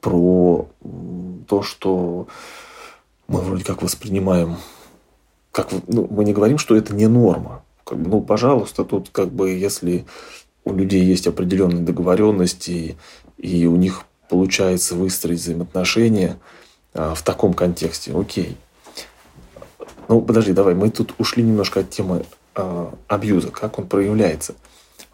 про 0.00 0.68
то, 1.48 1.62
что 1.62 2.28
мы 3.28 3.40
вроде 3.40 3.64
как 3.64 3.82
воспринимаем, 3.82 4.56
как 5.52 5.68
ну, 5.88 6.06
мы 6.10 6.24
не 6.24 6.32
говорим, 6.32 6.58
что 6.58 6.76
это 6.76 6.94
не 6.94 7.06
норма. 7.06 7.62
Как 7.84 7.98
бы, 7.98 8.10
ну, 8.10 8.20
пожалуйста, 8.20 8.84
тут 8.84 9.10
как 9.10 9.30
бы 9.30 9.50
если 9.50 10.06
у 10.64 10.72
людей 10.72 11.04
есть 11.04 11.26
определенные 11.26 11.82
договоренности, 11.82 12.96
и 13.38 13.66
у 13.66 13.76
них 13.76 14.02
получается 14.28 14.96
выстроить 14.96 15.40
взаимоотношения 15.40 16.38
а, 16.94 17.14
в 17.14 17.22
таком 17.22 17.54
контексте, 17.54 18.12
окей. 18.12 18.56
Ну, 20.08 20.20
подожди, 20.20 20.52
давай, 20.52 20.74
мы 20.74 20.90
тут 20.90 21.14
ушли 21.18 21.42
немножко 21.42 21.80
от 21.80 21.90
темы 21.90 22.24
а, 22.54 22.92
абьюза, 23.06 23.50
как 23.50 23.78
он 23.78 23.86
проявляется 23.86 24.54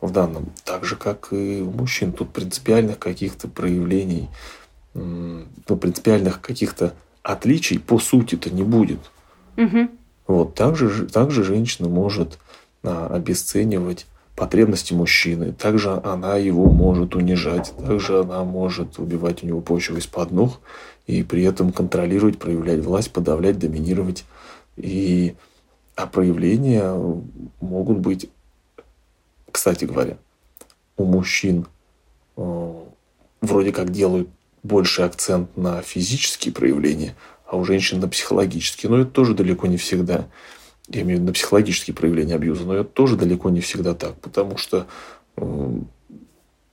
в 0.02 0.10
данном, 0.10 0.52
так 0.64 0.84
же, 0.84 0.96
как 0.96 1.28
и 1.32 1.62
у 1.62 1.70
мужчин. 1.70 2.12
Тут 2.12 2.30
принципиальных 2.30 2.98
каких-то 2.98 3.48
проявлений, 3.48 4.28
ну, 4.94 5.76
принципиальных 5.80 6.40
каких-то 6.40 6.94
отличий 7.22 7.78
по 7.78 7.98
сути-то 7.98 8.50
не 8.50 8.64
будет. 8.64 8.98
Угу. 9.56 9.88
Вот, 10.26 10.54
также, 10.54 11.06
также 11.06 11.44
женщина 11.44 11.88
может 11.88 12.38
а, 12.82 13.06
обесценивать 13.14 14.06
потребности 14.34 14.92
мужчины. 14.92 15.52
Также 15.52 16.00
она 16.02 16.36
его 16.36 16.66
может 16.66 17.14
унижать, 17.14 17.72
также 17.78 18.20
она 18.20 18.44
может 18.44 18.98
убивать 18.98 19.42
у 19.44 19.46
него 19.46 19.60
почву 19.60 19.96
из-под 19.98 20.32
ног 20.32 20.60
и 21.06 21.22
при 21.22 21.44
этом 21.44 21.72
контролировать, 21.72 22.38
проявлять 22.38 22.80
власть, 22.80 23.12
подавлять, 23.12 23.58
доминировать. 23.58 24.24
И, 24.76 25.34
а 25.94 26.06
проявления 26.06 26.92
могут 27.60 27.98
быть, 27.98 28.30
кстати 29.52 29.84
говоря, 29.84 30.18
у 30.96 31.04
мужчин 31.04 31.66
э, 32.36 32.74
вроде 33.40 33.72
как 33.72 33.90
делают 33.90 34.28
больше 34.62 35.02
акцент 35.02 35.56
на 35.56 35.82
физические 35.82 36.52
проявления, 36.52 37.14
а 37.46 37.56
у 37.56 37.64
женщин 37.64 38.00
на 38.00 38.08
психологические. 38.08 38.90
Но 38.90 38.98
это 38.98 39.10
тоже 39.10 39.34
далеко 39.34 39.66
не 39.66 39.76
всегда 39.76 40.26
я 40.88 41.02
имею 41.02 41.18
в 41.18 41.20
виду 41.20 41.26
на 41.26 41.32
психологические 41.32 41.94
проявления 41.94 42.34
абьюза, 42.34 42.64
но 42.64 42.74
это 42.74 42.84
тоже 42.84 43.16
далеко 43.16 43.50
не 43.50 43.60
всегда 43.60 43.94
так, 43.94 44.14
потому 44.16 44.56
что 44.56 44.86
э, 45.36 45.70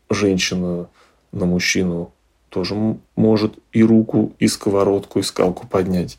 женщина 0.09 0.89
на 1.31 1.45
мужчину 1.45 2.11
тоже 2.49 2.75
может 3.15 3.53
и 3.71 3.83
руку, 3.83 4.33
и 4.39 4.47
сковородку, 4.47 5.19
и 5.19 5.23
скалку 5.23 5.67
поднять. 5.67 6.17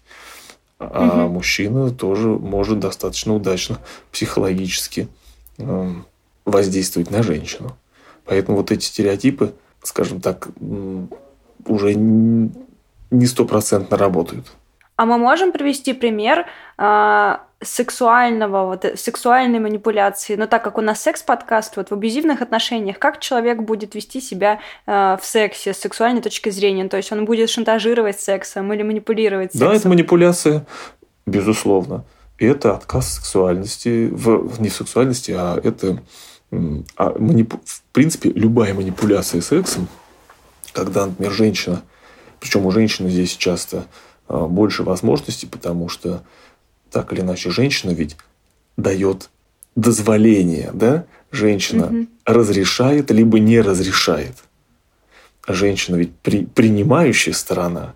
А 0.78 1.24
угу. 1.24 1.34
мужчина 1.34 1.90
тоже 1.90 2.28
может 2.28 2.78
достаточно 2.78 3.34
удачно 3.34 3.78
психологически 4.12 5.08
э, 5.58 5.92
воздействовать 6.44 7.10
на 7.10 7.22
женщину. 7.22 7.76
Поэтому 8.24 8.58
вот 8.58 8.70
эти 8.70 8.84
стереотипы, 8.84 9.54
скажем 9.82 10.20
так, 10.20 10.48
уже 11.66 11.94
не 11.94 13.26
стопроцентно 13.26 13.96
работают. 13.96 14.46
А 14.96 15.06
мы 15.06 15.16
можем 15.16 15.50
привести 15.50 15.94
пример 15.94 16.46
э, 16.76 17.36
сексуального, 17.62 18.66
вот, 18.66 18.84
сексуальной 18.98 19.58
манипуляции, 19.58 20.36
но 20.36 20.46
так 20.46 20.62
как 20.62 20.76
у 20.76 20.82
нас 20.82 21.00
секс-подкаст, 21.00 21.76
вот 21.76 21.90
в 21.90 21.94
абьюзивных 21.94 22.42
отношениях, 22.42 22.98
как 22.98 23.18
человек 23.18 23.62
будет 23.62 23.94
вести 23.94 24.20
себя 24.20 24.60
э, 24.86 25.16
в 25.20 25.24
сексе 25.24 25.72
с 25.72 25.78
сексуальной 25.78 26.20
точки 26.20 26.50
зрения? 26.50 26.86
То 26.88 26.98
есть 26.98 27.12
он 27.12 27.24
будет 27.24 27.48
шантажировать 27.48 28.20
сексом 28.20 28.70
или 28.74 28.82
манипулировать 28.82 29.52
сексом? 29.52 29.68
Да, 29.68 29.74
это 29.74 29.88
манипуляция, 29.88 30.66
безусловно. 31.24 32.04
И 32.38 32.46
это 32.46 32.74
отказ 32.74 33.14
сексуальности, 33.14 34.08
в, 34.12 34.60
не 34.60 34.68
в 34.68 34.74
сексуальности, 34.74 35.34
а 35.36 35.58
это 35.62 35.98
а 36.52 37.18
манипу... 37.18 37.60
в 37.64 37.82
принципе 37.92 38.30
любая 38.30 38.74
манипуляция 38.74 39.40
сексом, 39.40 39.88
когда, 40.72 41.06
например, 41.06 41.32
женщина, 41.32 41.82
причем 42.40 42.66
у 42.66 42.70
женщины 42.70 43.10
здесь 43.10 43.36
часто 43.36 43.86
а, 44.28 44.46
больше 44.46 44.82
возможностей, 44.82 45.46
потому 45.46 45.88
что 45.88 46.22
так 46.90 47.12
или 47.12 47.20
иначе 47.20 47.50
женщина 47.50 47.92
ведь 47.92 48.16
дает 48.76 49.30
дозволение, 49.76 50.70
да? 50.72 51.04
Женщина 51.30 51.86
угу. 51.86 52.06
разрешает 52.24 53.10
либо 53.10 53.38
не 53.38 53.60
разрешает. 53.60 54.34
Женщина 55.46 55.96
ведь 55.96 56.14
при, 56.16 56.44
принимающая 56.44 57.32
сторона. 57.32 57.94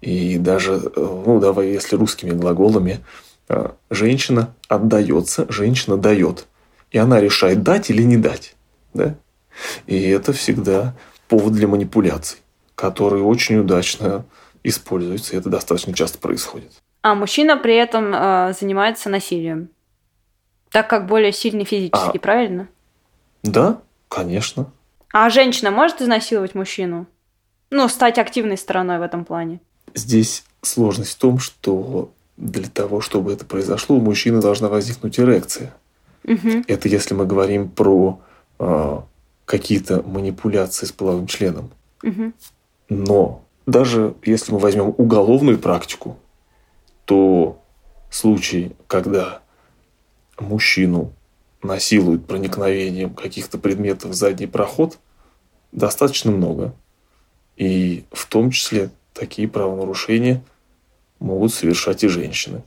И 0.00 0.38
даже, 0.38 0.74
э, 0.74 1.22
ну 1.26 1.40
давай, 1.40 1.70
если 1.70 1.96
русскими 1.96 2.30
глаголами, 2.30 3.00
а, 3.48 3.74
женщина 3.90 4.54
отдается, 4.68 5.46
женщина 5.50 5.96
дает. 5.96 6.46
И 6.90 6.98
она 6.98 7.20
решает, 7.20 7.62
дать 7.62 7.90
или 7.90 8.02
не 8.02 8.16
дать. 8.16 8.56
Да? 8.94 9.14
И 9.86 10.08
это 10.08 10.32
всегда 10.32 10.94
повод 11.28 11.52
для 11.52 11.68
манипуляций, 11.68 12.38
которые 12.74 13.22
очень 13.22 13.58
удачно 13.58 14.24
используются, 14.64 15.34
и 15.34 15.38
это 15.38 15.48
достаточно 15.48 15.94
часто 15.94 16.18
происходит. 16.18 16.72
А 17.02 17.14
мужчина 17.14 17.56
при 17.56 17.76
этом 17.76 18.12
э, 18.14 18.52
занимается 18.58 19.08
насилием. 19.08 19.70
Так 20.70 20.88
как 20.88 21.06
более 21.06 21.32
сильный 21.32 21.64
физически, 21.64 22.16
а, 22.16 22.20
правильно? 22.20 22.68
Да, 23.42 23.80
конечно. 24.08 24.70
А 25.12 25.30
женщина 25.30 25.70
может 25.70 26.00
изнасиловать 26.00 26.54
мужчину? 26.54 27.06
Ну, 27.70 27.88
стать 27.88 28.18
активной 28.18 28.58
стороной 28.58 28.98
в 28.98 29.02
этом 29.02 29.24
плане. 29.24 29.60
Здесь 29.94 30.44
сложность 30.62 31.12
в 31.12 31.18
том, 31.18 31.38
что 31.38 32.12
для 32.36 32.68
того, 32.68 33.00
чтобы 33.00 33.32
это 33.32 33.44
произошло, 33.44 33.96
у 33.96 34.00
мужчины 34.00 34.40
должна 34.40 34.68
возникнуть 34.68 35.18
эрекция. 35.18 35.74
Угу. 36.24 36.64
Это 36.66 36.88
если 36.88 37.14
мы 37.14 37.26
говорим 37.26 37.68
про 37.68 38.20
э, 38.58 39.00
какие-то 39.44 40.02
манипуляции 40.02 40.86
с 40.86 40.92
половым 40.92 41.26
членом. 41.26 41.70
Угу. 42.02 42.32
Но 42.88 43.44
даже 43.66 44.14
если 44.24 44.52
мы 44.52 44.58
возьмем 44.58 44.94
уголовную 44.96 45.58
практику, 45.58 46.18
то 47.04 47.60
случай, 48.10 48.72
когда 48.86 49.40
мужчину 50.38 51.12
насилуют 51.62 52.26
проникновением 52.26 53.14
каких-то 53.14 53.58
предметов 53.58 54.10
в 54.10 54.14
задний 54.14 54.46
проход, 54.46 54.98
достаточно 55.72 56.30
много. 56.30 56.74
И 57.56 58.04
в 58.12 58.26
том 58.26 58.50
числе 58.50 58.90
такие 59.12 59.46
правонарушения 59.48 60.42
могут 61.18 61.52
совершать 61.52 62.02
и 62.04 62.08
женщины. 62.08 62.62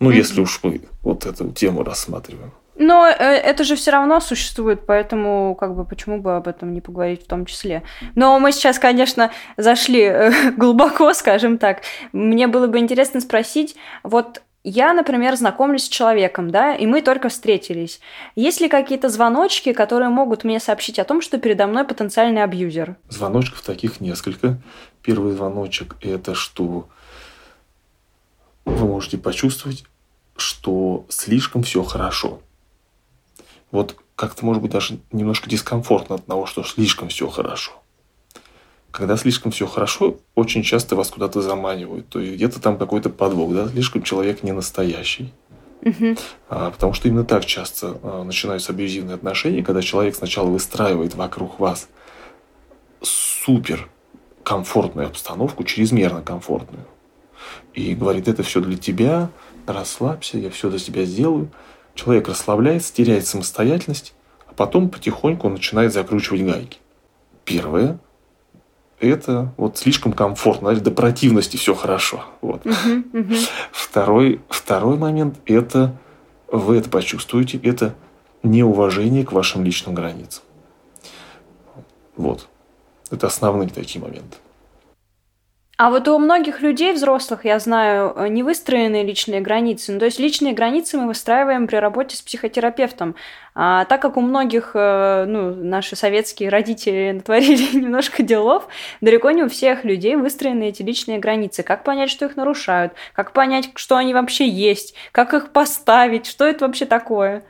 Ну, 0.00 0.10
mm-hmm. 0.10 0.16
если 0.16 0.40
уж 0.40 0.60
мы 0.62 0.80
вот 1.02 1.26
эту 1.26 1.50
тему 1.52 1.82
рассматриваем. 1.82 2.52
Но 2.78 3.06
э, 3.06 3.12
это 3.12 3.64
же 3.64 3.74
все 3.74 3.90
равно 3.90 4.20
существует, 4.20 4.80
поэтому 4.86 5.56
как 5.58 5.74
бы 5.74 5.84
почему 5.84 6.20
бы 6.20 6.36
об 6.36 6.46
этом 6.46 6.74
не 6.74 6.80
поговорить 6.80 7.24
в 7.24 7.26
том 7.26 7.46
числе. 7.46 7.82
Но 8.14 8.38
мы 8.38 8.52
сейчас, 8.52 8.78
конечно, 8.78 9.30
зашли 9.56 10.02
э, 10.02 10.50
глубоко, 10.56 11.12
скажем 11.14 11.58
так. 11.58 11.80
Мне 12.12 12.46
было 12.46 12.66
бы 12.66 12.78
интересно 12.78 13.20
спросить, 13.20 13.76
вот 14.02 14.42
я, 14.68 14.92
например, 14.92 15.36
знакомлюсь 15.36 15.84
с 15.84 15.88
человеком, 15.88 16.50
да, 16.50 16.74
и 16.74 16.86
мы 16.86 17.00
только 17.00 17.28
встретились. 17.28 18.00
Есть 18.34 18.60
ли 18.60 18.68
какие-то 18.68 19.08
звоночки, 19.08 19.72
которые 19.72 20.08
могут 20.08 20.42
мне 20.42 20.58
сообщить 20.58 20.98
о 20.98 21.04
том, 21.04 21.22
что 21.22 21.38
передо 21.38 21.68
мной 21.68 21.84
потенциальный 21.84 22.42
абьюзер? 22.42 22.96
Звоночков 23.08 23.62
таких 23.62 24.00
несколько. 24.00 24.58
Первый 25.02 25.34
звоночек– 25.34 25.94
это 26.00 26.34
что 26.34 26.88
вы 28.66 28.86
можете 28.86 29.16
почувствовать, 29.16 29.84
что 30.36 31.06
слишком 31.08 31.62
все 31.62 31.82
хорошо 31.82 32.40
вот 33.70 33.96
как-то, 34.14 34.44
может 34.44 34.62
быть, 34.62 34.72
даже 34.72 34.98
немножко 35.12 35.48
дискомфортно 35.48 36.16
от 36.16 36.26
того, 36.26 36.46
что 36.46 36.62
слишком 36.64 37.08
все 37.08 37.28
хорошо. 37.28 37.72
когда 38.92 39.18
слишком 39.18 39.52
все 39.52 39.66
хорошо, 39.66 40.16
очень 40.34 40.62
часто 40.62 40.96
вас 40.96 41.10
куда-то 41.10 41.42
заманивают. 41.42 42.08
То 42.08 42.18
есть 42.18 42.36
где-то 42.36 42.62
там 42.62 42.78
какой-то 42.78 43.10
подвох, 43.10 43.52
да, 43.52 43.68
слишком 43.68 44.02
человек 44.02 44.42
не 44.42 44.52
настоящий. 44.52 45.34
Мгм. 45.82 46.16
А, 46.48 46.70
потому 46.70 46.94
что 46.94 47.06
именно 47.06 47.24
так 47.24 47.44
часто 47.44 47.98
а, 48.02 48.24
начинаются 48.24 48.72
абьюзивные 48.72 49.16
отношения, 49.16 49.62
когда 49.62 49.82
человек 49.82 50.16
сначала 50.16 50.48
выстраивает 50.48 51.14
вокруг 51.14 51.60
вас 51.60 51.88
супер 53.02 53.86
комфортную 54.42 55.08
обстановку, 55.08 55.62
чрезмерно 55.64 56.22
комфортную. 56.22 56.86
И 57.74 57.94
говорит, 57.94 58.28
это 58.28 58.42
все 58.42 58.60
для 58.60 58.76
тебя, 58.76 59.30
расслабься, 59.66 60.38
я 60.38 60.50
все 60.50 60.70
для 60.70 60.78
тебя 60.78 61.04
сделаю. 61.04 61.50
Человек 61.94 62.28
расслабляется, 62.28 62.92
теряет 62.94 63.26
самостоятельность, 63.26 64.14
а 64.48 64.52
потом 64.52 64.88
потихоньку 64.90 65.46
он 65.46 65.54
начинает 65.54 65.92
закручивать 65.92 66.44
гайки. 66.44 66.78
Первое– 67.44 67.98
это 69.00 69.52
вот 69.56 69.78
слишком 69.78 70.12
комфортно, 70.12 70.74
до 70.74 70.90
противности 70.90 71.56
все 71.56 71.74
хорошо. 71.74 72.24
Вот. 72.40 72.64
Мгм. 72.64 73.04
Мгм. 73.12 73.36
Второй, 73.72 74.40
второй 74.48 74.96
момент– 74.96 75.38
это 75.46 75.96
вы 76.48 76.76
это 76.76 76.88
почувствуете, 76.88 77.58
это 77.58 77.94
неуважение 78.42 79.24
к 79.24 79.32
вашим 79.32 79.64
личным 79.64 79.94
границам. 79.94 80.42
Вот. 82.16 82.48
Это 83.10 83.26
основные 83.26 83.68
такие 83.68 84.02
моменты. 84.02 84.36
А 85.78 85.90
вот 85.90 86.08
у 86.08 86.18
многих 86.18 86.62
людей, 86.62 86.94
взрослых, 86.94 87.44
я 87.44 87.58
знаю, 87.58 88.14
э, 88.16 88.28
не 88.28 88.42
выстроенные 88.42 89.04
личные 89.04 89.42
границы. 89.42 89.92
Ну, 89.92 89.98
то 89.98 90.06
есть 90.06 90.18
личные 90.18 90.54
границы 90.54 90.96
мы 90.96 91.06
выстраиваем 91.06 91.66
при 91.66 91.76
работе 91.76 92.16
с 92.16 92.22
психотерапевтом. 92.22 93.14
А 93.54 93.84
так 93.84 94.00
как 94.00 94.16
у 94.16 94.22
многих, 94.22 94.70
э, 94.72 95.26
ну, 95.28 95.54
наши 95.54 95.94
советские 95.94 96.48
родители 96.48 97.10
натворили 97.14 97.76
немножко 97.76 98.22
делов, 98.22 98.68
далеко 99.02 99.32
не 99.32 99.42
у 99.42 99.50
всех 99.50 99.84
людей 99.84 100.16
выстроены 100.16 100.70
эти 100.70 100.82
личные 100.82 101.18
границы. 101.18 101.62
Как 101.62 101.84
понять, 101.84 102.08
что 102.08 102.24
их 102.24 102.36
нарушают? 102.36 102.94
Как 103.12 103.32
понять, 103.32 103.70
что 103.74 103.96
они 103.96 104.14
вообще 104.14 104.48
есть? 104.48 104.94
Как 105.12 105.34
их 105.34 105.50
поставить? 105.50 106.24
Что 106.24 106.46
это 106.46 106.66
вообще 106.66 106.86
такое? 106.86 107.44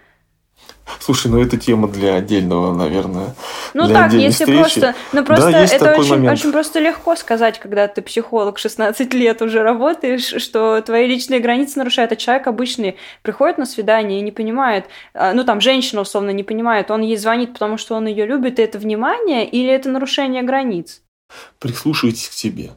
Слушай, 1.01 1.31
ну 1.31 1.41
это 1.41 1.57
тема 1.57 1.87
для 1.87 2.17
отдельного, 2.17 2.75
наверное. 2.75 3.35
Ну 3.75 3.87
для 3.87 3.95
так, 3.95 4.13
если 4.13 4.45
встречи. 4.45 4.61
просто... 4.61 4.95
Ну 5.13 5.25
просто 5.25 5.51
да, 5.53 5.61
есть 5.61 5.75
это 5.75 5.85
такой 5.85 6.01
очень, 6.01 6.11
момент. 6.11 6.39
очень 6.39 6.53
просто 6.53 6.81
легко 6.81 7.15
сказать, 7.15 7.61
когда 7.61 7.87
ты 7.87 8.03
психолог 8.03 8.59
16 8.59 9.15
лет 9.15 9.41
уже 9.43 9.63
работаешь, 9.63 10.43
что 10.43 10.81
твои 10.81 11.07
личные 11.07 11.39
границы 11.39 11.79
нарушают, 11.79 12.11
а 12.13 12.17
человек 12.17 12.49
обычный 12.49 12.97
приходит 13.23 13.59
на 13.59 13.67
свидание 13.67 14.19
и 14.19 14.23
не 14.23 14.33
понимает, 14.33 14.87
а, 15.15 15.33
ну 15.33 15.45
там 15.45 15.61
женщина 15.61 16.01
условно 16.01 16.31
не 16.31 16.43
понимает, 16.43 16.91
он 16.91 17.03
ей 17.03 17.17
звонит, 17.17 17.53
потому 17.53 17.79
что 17.79 17.95
он 17.95 18.07
ее 18.07 18.27
любит, 18.27 18.59
и 18.59 18.63
это 18.63 18.79
внимание 18.79 19.49
или 19.49 19.69
это 19.69 19.89
нарушение 19.89 20.43
границ? 20.43 21.03
Прислушивайтесь 21.61 22.29
к 22.29 22.33
себе. 22.33 22.73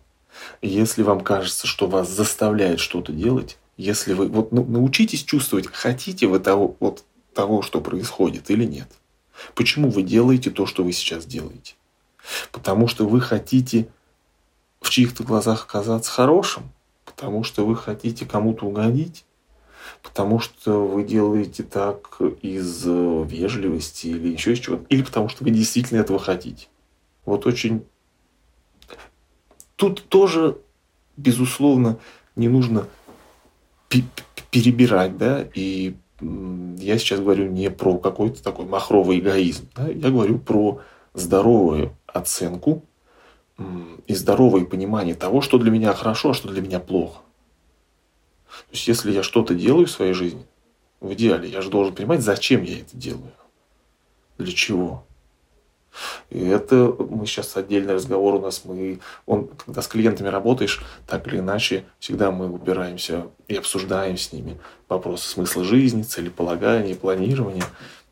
Если 0.62 1.04
вам 1.04 1.22
кажется, 1.22 1.66
что 1.66 1.88
вас 1.88 2.10
заставляет 2.10 2.80
что-то 2.80 3.12
делать, 3.12 3.58
если 3.78 4.14
вы 4.14 4.28
вот 4.28 4.52
ну, 4.52 4.66
научитесь 4.66 5.24
чувствовать, 5.24 5.68
хотите 5.72 6.28
вы 6.28 6.40
того, 6.40 6.76
вот, 6.80 7.04
того, 7.40 7.62
что 7.62 7.80
происходит 7.80 8.52
или 8.52 8.66
нет. 8.66 8.90
Почему 9.56 9.90
вы 9.90 10.04
делаете 10.04 10.52
то, 10.52 10.66
что 10.66 10.84
вы 10.84 10.92
сейчас 10.92 11.26
делаете? 11.26 11.76
Потому 12.52 12.90
что 12.90 13.08
вы 13.08 13.22
хотите 13.22 13.88
в 14.82 14.90
чьих-то 14.90 15.24
глазах 15.24 15.64
оказаться 15.64 16.12
хорошим, 16.12 16.64
потому 17.06 17.46
что 17.46 17.66
вы 17.66 17.78
хотите 17.78 18.26
кому-то 18.26 18.66
угодить, 18.66 19.24
потому 20.04 20.40
что 20.40 20.86
вы 20.86 21.06
делаете 21.06 21.64
так 21.64 22.20
из 22.42 22.84
э, 22.86 23.26
вежливости 23.26 24.08
или 24.08 24.34
еще 24.34 24.52
из 24.52 24.60
чего-то, 24.60 24.84
или 24.90 25.02
потому 25.02 25.30
что 25.30 25.46
вы 25.46 25.52
действительно 25.52 26.00
этого 26.02 26.20
хотите. 26.20 26.68
Вот 27.24 27.46
очень... 27.46 27.86
Тут 29.78 30.10
тоже, 30.10 30.58
безусловно, 31.16 32.00
не 32.36 32.50
нужно 32.50 32.86
пе- 33.88 34.02
пе- 34.02 34.44
перебирать, 34.52 35.18
да, 35.18 35.48
и 35.54 35.96
я 36.90 36.98
сейчас 36.98 37.20
говорю 37.20 37.48
не 37.48 37.70
про 37.70 37.98
какой-то 37.98 38.44
такой 38.44 38.66
махровый 38.66 39.20
эгоизм, 39.20 39.70
да, 39.76 39.88
я 39.88 40.10
говорю 40.10 40.40
про 40.40 40.82
здоровую 41.14 41.96
оценку 42.08 42.84
и 44.08 44.16
здоровое 44.16 44.66
понимание 44.66 45.16
того, 45.16 45.42
что 45.42 45.58
для 45.58 45.70
меня 45.70 45.94
хорошо, 45.94 46.32
а 46.32 46.34
что 46.34 46.50
для 46.50 46.62
меня 46.62 46.80
плохо. 46.80 47.20
То 48.48 48.74
есть, 48.74 48.88
если 48.88 49.12
я 49.12 49.22
что-то 49.22 49.54
делаю 49.54 49.86
в 49.86 49.92
своей 49.92 50.14
жизни, 50.14 50.46
в 51.00 51.14
идеале, 51.14 51.48
я 51.50 51.62
же 51.62 51.70
должен 51.70 51.94
понимать, 51.94 52.22
зачем 52.22 52.64
я 52.64 52.80
это 52.80 52.98
делаю, 52.98 53.32
для 54.38 54.52
чего. 54.52 55.06
И 56.30 56.46
это 56.48 56.96
мы 56.98 57.26
сейчас 57.26 57.58
отдельный 57.58 57.94
разговор 57.94 58.36
у 58.36 58.40
нас. 58.40 58.64
Мы, 58.66 59.00
он, 59.26 59.50
когда 59.66 59.82
с 59.82 59.88
клиентами 59.88 60.28
работаешь, 60.28 60.84
так 61.08 61.28
или 61.28 61.40
иначе, 61.40 61.86
всегда 62.00 62.32
мы 62.32 62.50
упираемся 62.52 63.28
и 63.48 63.56
обсуждаем 63.56 64.18
с 64.18 64.32
ними 64.32 64.60
вопросы 64.88 65.28
смысла 65.30 65.64
жизни, 65.64 66.04
целеполагания, 66.04 66.96
планирования. 66.96 67.66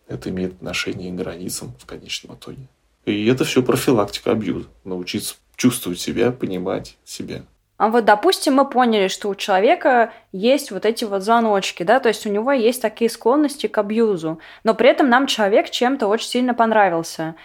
Это 0.08 0.30
имеет 0.30 0.54
отношение 0.54 1.12
к 1.12 1.16
границам 1.16 1.74
в 1.80 1.86
конечном 1.86 2.36
итоге. 2.36 2.68
И 3.06 3.26
это 3.28 3.46
все 3.46 3.64
профилактика 3.64 4.32
абьюза. 4.32 4.68
Научиться 4.84 5.36
чувствовать 5.56 6.00
себя, 6.00 6.32
понимать 6.32 6.98
себя. 7.04 7.42
А 7.78 7.90
вот, 7.90 8.06
допустим, 8.06 8.56
мы 8.56 8.68
поняли, 8.68 9.08
что 9.08 9.30
у 9.30 9.36
человека 9.36 10.12
есть 10.32 10.72
вот 10.72 10.86
эти 10.86 11.04
вот 11.04 11.22
звоночки, 11.22 11.84
да, 11.84 12.00
то 12.00 12.10
есть 12.10 12.26
у 12.26 12.30
него 12.30 12.52
есть 12.52 12.82
такие 12.82 13.10
склонности 13.10 13.68
к 13.68 13.78
абьюзу, 13.78 14.40
но 14.64 14.74
при 14.74 14.90
этом 14.90 15.10
нам 15.10 15.28
человек 15.28 15.70
чем-то 15.70 16.08
очень 16.08 16.28
сильно 16.28 16.56
понравился. 16.56 17.36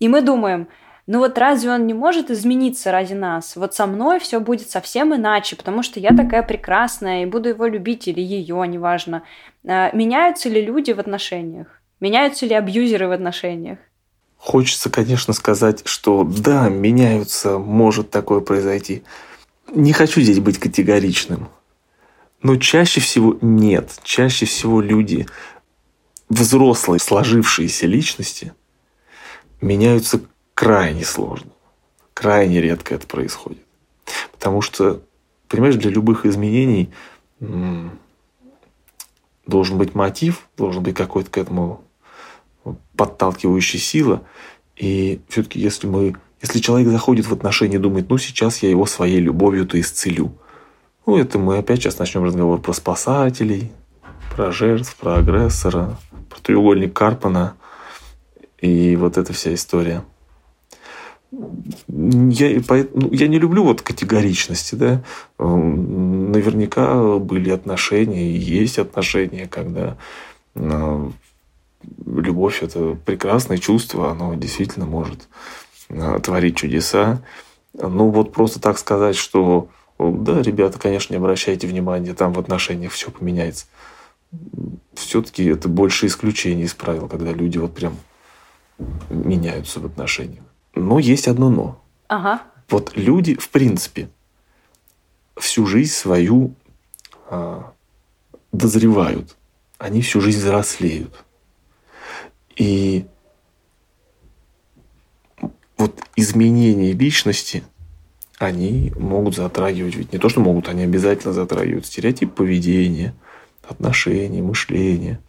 И 0.00 0.08
мы 0.08 0.22
думаем, 0.22 0.66
ну 1.06 1.18
вот 1.18 1.38
разве 1.38 1.70
он 1.70 1.86
не 1.86 1.94
может 1.94 2.30
измениться 2.30 2.90
ради 2.90 3.12
нас? 3.14 3.54
Вот 3.54 3.74
со 3.74 3.86
мной 3.86 4.18
все 4.18 4.40
будет 4.40 4.70
совсем 4.70 5.14
иначе, 5.14 5.56
потому 5.56 5.82
что 5.82 6.00
я 6.00 6.10
такая 6.10 6.42
прекрасная 6.42 7.22
и 7.22 7.26
буду 7.26 7.50
его 7.50 7.66
любить 7.66 8.08
или 8.08 8.20
ее, 8.20 8.66
неважно. 8.66 9.22
А, 9.66 9.90
Меняются 9.94 10.48
ли 10.48 10.64
люди 10.64 10.92
в 10.92 10.98
отношениях? 10.98 11.80
Меняются 12.00 12.46
ли 12.46 12.54
абьюзеры 12.54 13.08
в 13.08 13.12
отношениях? 13.12 13.78
Хочется, 14.36 14.88
конечно, 14.88 15.34
сказать, 15.34 15.82
что 15.84 16.24
да, 16.24 16.70
меняются, 16.70 17.58
может 17.58 18.10
такое 18.10 18.40
произойти. 18.40 19.02
Не 19.74 19.92
хочу 19.92 20.22
здесь 20.22 20.40
быть 20.40 20.58
категоричным. 20.58 21.48
Но 22.42 22.56
чаще 22.56 23.02
всего 23.02 23.36
нет. 23.42 23.98
Чаще 24.02 24.46
всего 24.46 24.80
люди, 24.80 25.26
взрослые, 26.30 27.00
сложившиеся 27.00 27.86
личности, 27.86 28.54
меняются 29.60 30.20
крайне 30.54 31.04
сложно. 31.04 31.50
Крайне 32.14 32.60
редко 32.60 32.94
это 32.94 33.06
происходит. 33.06 33.64
Потому 34.32 34.62
что, 34.62 35.02
понимаешь, 35.48 35.76
для 35.76 35.90
любых 35.90 36.26
изменений 36.26 36.90
должен 39.46 39.78
быть 39.78 39.94
мотив, 39.94 40.48
должен 40.56 40.82
быть 40.82 40.94
какой-то 40.94 41.30
к 41.30 41.38
этому 41.38 41.82
подталкивающая 42.96 43.80
сила. 43.80 44.22
И 44.76 45.20
все-таки, 45.28 45.60
если 45.60 45.86
мы, 45.86 46.16
если 46.42 46.58
человек 46.58 46.88
заходит 46.88 47.26
в 47.26 47.32
отношения 47.32 47.76
и 47.76 47.80
думает, 47.80 48.08
ну 48.08 48.18
сейчас 48.18 48.62
я 48.62 48.70
его 48.70 48.86
своей 48.86 49.20
любовью-то 49.20 49.80
исцелю, 49.80 50.32
ну 51.06 51.16
это 51.16 51.38
мы 51.38 51.58
опять 51.58 51.80
сейчас 51.80 51.98
начнем 51.98 52.24
разговор 52.24 52.60
про 52.60 52.72
спасателей, 52.72 53.72
про 54.34 54.52
жертв, 54.52 54.94
про 54.96 55.16
агрессора, 55.16 55.96
про 56.28 56.40
треугольник 56.40 56.92
Карпана 56.92 57.56
и 58.60 58.96
вот 58.96 59.18
эта 59.18 59.32
вся 59.32 59.54
история. 59.54 60.04
Я, 61.32 61.38
ну, 61.88 63.12
я 63.12 63.28
не 63.28 63.38
люблю 63.38 63.62
вот 63.62 63.82
категоричности, 63.82 64.74
да. 64.74 65.02
Наверняка 65.38 67.18
были 67.18 67.50
отношения 67.50 68.32
и 68.32 68.38
есть 68.38 68.78
отношения, 68.78 69.46
когда 69.46 69.96
э, 70.56 71.10
любовь 72.04 72.62
это 72.62 72.96
прекрасное 73.06 73.58
чувство, 73.58 74.10
оно 74.10 74.34
действительно 74.34 74.86
может 74.86 75.28
э, 75.88 76.18
творить 76.20 76.56
чудеса. 76.56 77.22
Ну 77.74 78.10
вот 78.10 78.32
просто 78.32 78.60
так 78.60 78.78
сказать, 78.78 79.14
что 79.14 79.68
да, 79.98 80.42
ребята, 80.42 80.78
конечно, 80.78 81.12
не 81.12 81.18
обращайте 81.18 81.66
внимания, 81.66 82.14
там 82.14 82.32
в 82.32 82.40
отношениях 82.40 82.92
все 82.92 83.10
поменяется. 83.10 83.66
Все-таки 84.94 85.44
это 85.44 85.68
больше 85.68 86.06
исключение 86.06 86.66
из 86.66 86.74
правил, 86.74 87.06
когда 87.06 87.32
люди 87.32 87.58
вот 87.58 87.74
прям 87.74 87.96
меняются 89.08 89.80
в 89.80 89.86
отношениях. 89.86 90.44
Но 90.74 90.98
есть 90.98 91.28
одно 91.28 91.50
но. 91.50 91.82
Ага. 92.08 92.42
Вот 92.68 92.96
люди, 92.96 93.34
в 93.34 93.50
принципе, 93.50 94.08
всю 95.36 95.66
жизнь 95.66 95.92
свою 95.92 96.54
а, 97.28 97.72
дозревают. 98.52 99.36
Они 99.78 100.02
всю 100.02 100.20
жизнь 100.20 100.38
взрослеют. 100.38 101.24
И 102.56 103.06
вот 105.78 105.98
изменения 106.14 106.92
личности, 106.92 107.64
они 108.38 108.92
могут 108.96 109.34
затрагивать, 109.34 109.94
ведь 109.94 110.12
не 110.12 110.18
то, 110.18 110.28
что 110.28 110.40
могут, 110.40 110.68
они 110.68 110.82
обязательно 110.82 111.32
затрагивают 111.32 111.86
стереотип 111.86 112.34
поведения, 112.34 113.14
отношения, 113.66 114.42
мышления. 114.42 115.20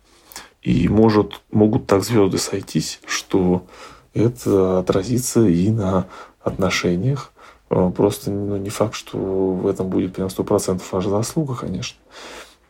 И 0.61 0.87
может, 0.87 1.41
могут 1.51 1.87
так 1.87 2.03
звезды 2.03 2.37
сойтись, 2.37 2.99
что 3.05 3.65
это 4.13 4.79
отразится 4.79 5.47
и 5.47 5.71
на 5.71 6.05
отношениях. 6.41 7.31
Э, 7.69 7.91
просто 7.95 8.31
ну, 8.31 8.57
не 8.57 8.69
факт, 8.69 8.93
что 8.93 9.17
в 9.17 9.67
этом 9.67 9.87
будет 9.87 10.13
прям 10.13 10.29
сто 10.29 10.43
процентов 10.43 10.91
ваша 10.91 11.09
заслуга, 11.09 11.55
конечно. 11.55 11.99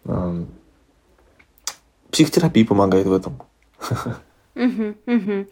Эм, 0.06 0.47
психотерапия 2.12 2.65
помогает 2.65 3.08
в 3.08 3.13
этом. 3.13 3.41
Угу, 4.56 4.95
угу. 5.08 5.47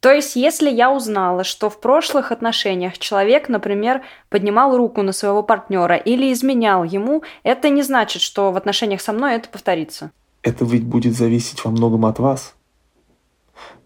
То 0.00 0.10
есть, 0.10 0.34
если 0.34 0.70
я 0.70 0.90
узнала, 0.90 1.44
что 1.44 1.68
в 1.68 1.78
прошлых 1.78 2.32
отношениях 2.32 2.96
человек, 2.98 3.50
например, 3.50 4.02
поднимал 4.30 4.76
руку 4.76 5.02
на 5.02 5.12
своего 5.12 5.42
партнера 5.42 5.96
или 5.96 6.32
изменял 6.32 6.84
ему, 6.84 7.22
это 7.42 7.68
не 7.68 7.82
значит, 7.82 8.22
что 8.22 8.50
в 8.50 8.56
отношениях 8.56 9.02
со 9.02 9.12
мной 9.12 9.34
это 9.34 9.50
повторится. 9.50 10.10
Это 10.42 10.64
ведь 10.64 10.84
будет 10.84 11.14
зависеть 11.14 11.64
во 11.64 11.70
многом 11.70 12.06
от 12.06 12.18
вас. 12.18 12.54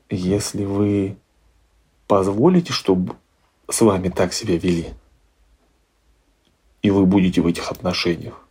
Если 0.09 0.65
вы 0.65 1.17
позволите, 2.07 2.73
чтобы 2.73 3.17
с 3.69 3.81
вами 3.81 4.09
так 4.09 4.33
себя 4.33 4.57
вели, 4.57 4.95
и 6.83 6.91
вы 6.91 7.07
будете 7.07 7.41
в 7.41 7.47
этих 7.47 7.71
отношениях, 7.71 8.47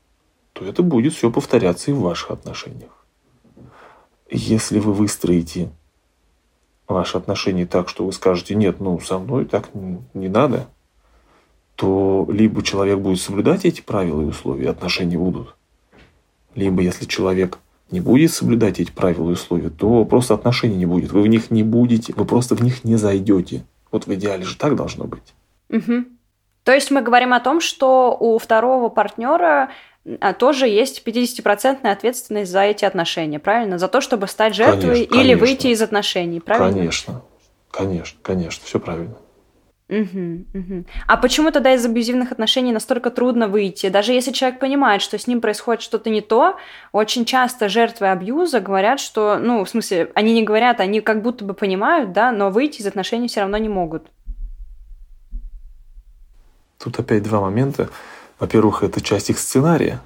то 0.54 0.66
это 0.66 0.84
будет 0.84 1.14
все 1.14 1.32
повторяться 1.32 1.92
и 1.92 1.94
в 1.94 2.02
ваших 2.02 2.32
отношениях. 2.32 3.06
Если 4.30 4.80
вы 4.80 4.94
выстроите 4.94 5.72
ваши 6.88 7.18
отношения 7.18 7.66
так, 7.66 7.88
что 7.90 8.06
вы 8.06 8.12
скажете, 8.12 8.56
нет, 8.56 8.80
ну, 8.80 9.00
со 9.00 9.20
мной 9.20 9.46
так 9.46 9.70
не 9.74 10.28
надо, 10.28 10.68
то 11.76 12.28
либо 12.30 12.64
человек 12.64 13.00
будет 13.00 13.22
соблюдать 13.22 13.66
эти 13.66 13.82
правила 13.82 14.22
и 14.22 14.26
условия, 14.26 14.70
отношения 14.70 15.18
будут, 15.18 15.56
либо 16.56 16.82
если 16.82 17.06
человек 17.06 17.60
не 17.92 18.00
будет 18.00 18.34
соблюдать 18.34 18.80
эти 18.80 18.92
правила 18.92 19.30
и 19.30 19.34
условия, 19.34 19.70
то 19.70 20.06
просто 20.06 20.34
отношений 20.34 20.78
не 20.78 20.86
будет. 20.86 21.12
Вы 21.12 21.22
в 21.22 21.28
них 21.28 21.52
не 21.52 21.64
будете, 21.64 22.14
вы 22.16 22.26
просто 22.26 22.56
в 22.56 22.64
них 22.64 22.84
не 22.84 22.96
зайдете. 22.96 23.66
Вот 23.92 24.08
в 24.08 24.14
идеале 24.14 24.44
же 24.44 24.58
так 24.58 24.76
должно 24.76 25.06
быть. 25.06 25.34
Угу. 25.70 26.06
То 26.64 26.72
есть 26.72 26.92
мы 26.92 27.02
говорим 27.02 27.34
о 27.34 27.40
том, 27.40 27.62
что 27.62 28.18
у 28.20 28.38
второго 28.38 28.90
партнера 28.90 29.70
а 30.20 30.34
тоже 30.34 30.68
есть 30.68 31.02
50% 31.06 31.88
ответственность 31.90 32.52
за 32.52 32.62
эти 32.62 32.84
отношения, 32.84 33.40
правильно? 33.40 33.78
За 33.78 33.88
то, 33.88 34.02
чтобы 34.02 34.28
стать 34.28 34.54
жертвой 34.54 35.06
конечно, 35.06 35.14
или 35.14 35.34
конечно. 35.34 35.46
выйти 35.46 35.68
из 35.68 35.82
отношений, 35.82 36.40
правильно? 36.42 36.74
Конечно, 36.74 37.22
конечно, 37.72 38.20
конечно, 38.22 38.66
все 38.66 38.80
правильно. 38.80 39.16
Угу, 39.94 40.46
угу. 40.56 40.86
А 41.06 41.18
почему 41.18 41.52
тогда 41.52 41.74
из 41.74 41.86
абьюзивных 41.86 42.32
отношений 42.32 42.72
настолько 42.72 43.12
трудно 43.12 43.48
выйти? 43.48 43.90
Даже 43.90 44.12
если 44.12 44.32
человек 44.32 44.60
понимает, 44.60 45.04
что 45.04 45.20
с 45.20 45.28
ним 45.28 45.40
происходит 45.40 45.84
что-то 45.84 46.10
не 46.10 46.22
то, 46.22 46.58
очень 46.92 47.26
часто 47.26 47.70
жертвы 47.70 48.10
абьюза 48.10 48.60
говорят, 48.60 49.00
что, 49.00 49.38
ну, 49.38 49.64
в 49.64 49.70
смысле, 49.70 50.12
они 50.16 50.34
не 50.34 50.42
говорят, 50.42 50.80
они 50.80 51.00
как 51.02 51.22
будто 51.22 51.46
бы 51.46 51.54
понимают, 51.54 52.12
да, 52.12 52.32
но 52.32 52.50
выйти 52.50 52.82
из 52.82 52.88
отношений 52.88 53.28
все 53.28 53.42
равно 53.42 53.58
не 53.58 53.70
могут. 53.70 54.08
Тут 56.80 57.00
опять 57.00 57.22
два 57.22 57.40
момента. 57.40 57.90
Во-первых, 58.40 58.82
это 58.82 59.00
часть 59.00 59.30
их 59.30 59.38
сценария. 59.38 60.02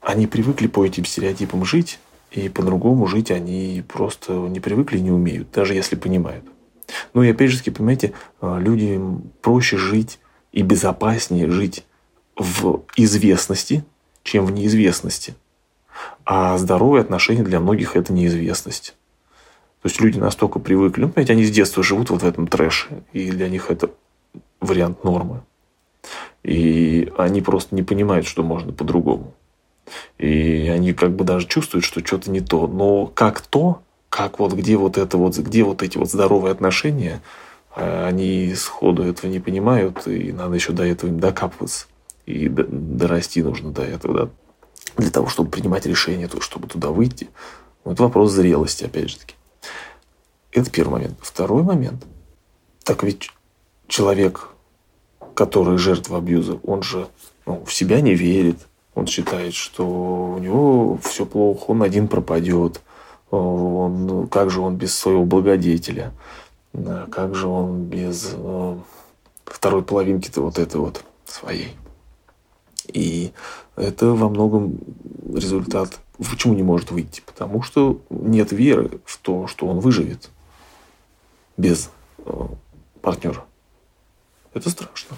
Они 0.00 0.26
привыкли 0.26 0.66
по 0.66 0.84
этим 0.84 1.04
стереотипам 1.04 1.66
жить, 1.66 1.98
и 2.30 2.48
по-другому 2.48 3.06
жить 3.06 3.30
они 3.30 3.84
просто 3.86 4.32
не 4.32 4.60
привыкли 4.60 4.96
и 4.96 5.02
не 5.02 5.10
умеют, 5.10 5.50
даже 5.50 5.74
если 5.74 5.94
понимают. 5.94 6.44
Ну 7.14 7.22
и 7.22 7.30
опять 7.30 7.50
же, 7.50 7.62
понимаете, 7.70 8.12
а, 8.40 8.58
людям 8.58 9.30
проще 9.42 9.76
жить 9.76 10.18
и 10.52 10.62
безопаснее 10.62 11.50
жить 11.50 11.84
в 12.36 12.82
известности, 12.96 13.84
чем 14.22 14.46
в 14.46 14.52
неизвестности. 14.52 15.34
А 16.24 16.56
здоровые 16.58 17.02
отношения 17.02 17.42
для 17.42 17.60
многих 17.60 17.96
это 17.96 18.12
неизвестность. 18.12 18.94
То 19.82 19.88
есть 19.88 20.00
люди 20.00 20.18
настолько 20.18 20.58
привыкли, 20.58 21.02
ну, 21.02 21.08
понимаете, 21.08 21.32
они 21.32 21.44
с 21.44 21.50
детства 21.50 21.82
живут 21.82 22.10
вот 22.10 22.22
в 22.22 22.26
этом 22.26 22.46
трэше, 22.46 23.02
и 23.12 23.30
для 23.30 23.48
них 23.48 23.70
это 23.70 23.90
вариант 24.60 25.04
нормы. 25.04 25.42
И 26.42 27.12
они 27.16 27.40
просто 27.40 27.74
не 27.74 27.82
понимают, 27.82 28.26
что 28.26 28.42
можно 28.42 28.72
по-другому. 28.72 29.34
И 30.18 30.68
они 30.68 30.92
как 30.92 31.14
бы 31.14 31.24
даже 31.24 31.46
чувствуют, 31.46 31.84
что 31.84 32.04
что-то 32.04 32.30
не 32.30 32.40
то. 32.40 32.66
Но 32.66 33.06
как 33.06 33.40
то, 33.40 33.82
как 34.10 34.38
вот 34.38 34.52
где 34.52 34.76
вот 34.76 34.98
это 34.98 35.16
вот, 35.16 35.38
где 35.38 35.64
вот 35.64 35.82
эти 35.82 35.96
вот 35.96 36.10
здоровые 36.10 36.52
отношения, 36.52 37.22
э, 37.74 38.06
они 38.06 38.54
сходу 38.54 39.02
этого 39.02 39.30
не 39.30 39.40
понимают, 39.40 40.06
и 40.06 40.32
надо 40.32 40.54
еще 40.54 40.72
до 40.72 40.84
этого 40.84 41.10
докапываться. 41.10 41.86
И 42.26 42.48
дорасти 42.48 43.42
нужно 43.42 43.70
до 43.70 43.82
этого, 43.82 44.14
да, 44.14 44.30
для 44.98 45.10
того, 45.10 45.28
чтобы 45.28 45.50
принимать 45.50 45.86
решение, 45.86 46.28
то, 46.28 46.40
чтобы 46.42 46.68
туда 46.68 46.90
выйти. 46.90 47.30
Вот 47.84 47.98
вопрос 47.98 48.32
зрелости, 48.32 48.84
опять 48.84 49.08
же 49.08 49.18
таки. 49.18 49.34
Это 50.52 50.70
первый 50.70 50.92
момент. 50.92 51.16
Второй 51.22 51.62
момент. 51.62 52.04
Так 52.84 53.02
ведь 53.02 53.30
человек 53.88 54.50
который 55.40 55.78
жертва 55.78 56.18
абьюза, 56.18 56.60
он 56.64 56.82
же 56.82 57.08
ну, 57.46 57.64
в 57.64 57.72
себя 57.72 58.02
не 58.02 58.14
верит. 58.14 58.58
Он 58.94 59.06
считает, 59.06 59.54
что 59.54 59.86
у 59.86 60.38
него 60.38 60.98
все 61.02 61.24
плохо, 61.24 61.70
он 61.70 61.82
один 61.82 62.08
пропадет. 62.08 62.82
Он, 63.30 64.06
ну, 64.06 64.26
как 64.26 64.50
же 64.50 64.60
он 64.60 64.76
без 64.76 64.94
своего 64.94 65.24
благодетеля? 65.24 66.12
Как 67.10 67.34
же 67.34 67.46
он 67.46 67.84
без 67.84 68.32
э, 68.32 68.78
второй 69.44 69.82
половинки-то 69.82 70.42
вот 70.42 70.58
этой 70.58 70.80
вот 70.80 71.04
своей? 71.24 71.76
И 72.86 73.32
это 73.76 74.06
во 74.06 74.28
многом 74.28 74.78
результат. 75.32 76.00
Почему 76.18 76.54
не 76.54 76.62
может 76.62 76.90
выйти? 76.90 77.22
Потому 77.24 77.62
что 77.62 78.00
нет 78.10 78.52
веры 78.52 79.00
в 79.04 79.18
то, 79.18 79.46
что 79.46 79.66
он 79.66 79.80
выживет 79.80 80.30
без 81.56 81.90
э, 82.18 82.46
партнера. 83.00 83.44
Это 84.54 84.70
страшно. 84.70 85.16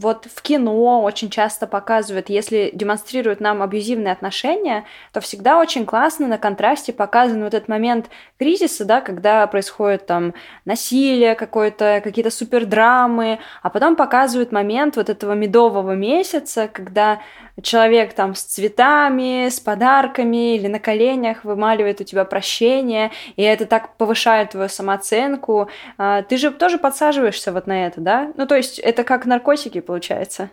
Вот 0.00 0.26
в 0.34 0.40
кино 0.40 1.02
очень 1.02 1.28
часто 1.28 1.66
показывают, 1.66 2.30
если 2.30 2.70
демонстрируют 2.72 3.40
нам 3.40 3.60
абьюзивные 3.60 4.12
отношения, 4.12 4.86
то 5.12 5.20
всегда 5.20 5.58
очень 5.58 5.84
классно 5.84 6.26
на 6.26 6.38
контрасте 6.38 6.94
показан 6.94 7.44
вот 7.44 7.52
этот 7.52 7.68
момент 7.68 8.06
кризиса, 8.38 8.86
да, 8.86 9.02
когда 9.02 9.46
происходит 9.46 10.06
там 10.06 10.32
насилие 10.64 11.34
какое-то, 11.34 12.00
какие-то 12.02 12.30
супердрамы, 12.30 13.40
а 13.62 13.68
потом 13.68 13.94
показывают 13.94 14.52
момент 14.52 14.96
вот 14.96 15.10
этого 15.10 15.34
медового 15.34 15.92
месяца, 15.92 16.66
когда 16.66 17.20
человек 17.62 18.14
там 18.14 18.34
с 18.34 18.42
цветами, 18.42 19.48
с 19.48 19.60
подарками 19.60 20.56
или 20.56 20.66
на 20.66 20.78
коленях 20.78 21.44
вымаливает 21.44 22.00
у 22.00 22.04
тебя 22.04 22.24
прощение, 22.24 23.10
и 23.36 23.42
это 23.42 23.66
так 23.66 23.96
повышает 23.96 24.50
твою 24.50 24.68
самооценку. 24.68 25.68
А, 25.98 26.22
ты 26.22 26.36
же 26.36 26.50
тоже 26.50 26.78
подсаживаешься 26.78 27.52
вот 27.52 27.66
на 27.66 27.86
это, 27.86 28.00
да? 28.00 28.32
Ну, 28.36 28.46
то 28.46 28.56
есть 28.56 28.78
это 28.78 29.04
как 29.04 29.26
наркотики, 29.26 29.80
получается. 29.80 30.50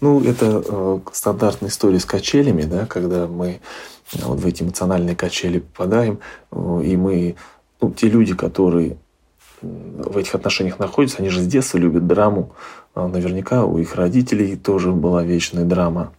Ну, 0.00 0.22
это 0.22 0.62
э, 0.66 0.98
стандартная 1.12 1.70
история 1.70 1.98
с 1.98 2.04
качелями, 2.04 2.62
да, 2.62 2.86
когда 2.86 3.26
мы 3.26 3.48
э, 3.48 3.58
вот 4.22 4.40
в 4.40 4.46
эти 4.46 4.62
эмоциональные 4.62 5.16
качели 5.16 5.58
попадаем, 5.58 6.20
э, 6.50 6.82
и 6.84 6.96
мы, 6.96 7.36
ну, 7.80 7.90
те 7.92 8.08
люди, 8.08 8.34
которые 8.34 8.98
в 9.62 10.16
этих 10.16 10.34
отношениях 10.34 10.78
находятся, 10.78 11.18
они 11.18 11.28
же 11.28 11.40
с 11.40 11.46
детства 11.46 11.78
любят 11.78 12.06
драму. 12.06 12.52
А 12.94 13.08
наверняка 13.08 13.64
у 13.64 13.78
их 13.78 13.94
родителей 13.94 14.56
тоже 14.56 14.92
была 14.92 15.22
вечная 15.22 15.64
драма. 15.64 16.12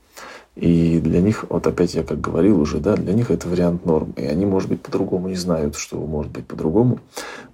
И 0.55 0.99
для 0.99 1.21
них, 1.21 1.45
вот 1.49 1.65
опять 1.65 1.95
я 1.95 2.03
как 2.03 2.21
говорил 2.21 2.59
уже, 2.59 2.77
да, 2.77 2.95
для 2.95 3.13
них 3.13 3.31
это 3.31 3.47
вариант 3.47 3.85
норм. 3.85 4.13
И 4.15 4.25
они, 4.25 4.45
может 4.45 4.69
быть, 4.69 4.81
по-другому 4.81 5.27
не 5.27 5.35
знают, 5.35 5.75
что 5.75 5.97
может 5.97 6.31
быть 6.31 6.45
по-другому. 6.45 6.99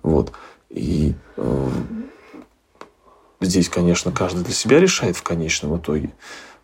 Вот. 0.04 0.32
И 0.70 1.14
э, 1.38 1.70
здесь, 3.42 3.70
конечно, 3.70 4.12
каждый 4.12 4.44
для 4.44 4.54
себя 4.54 4.80
решает 4.80 5.16
в 5.16 5.24
конечном 5.24 5.78
итоге, 5.78 6.12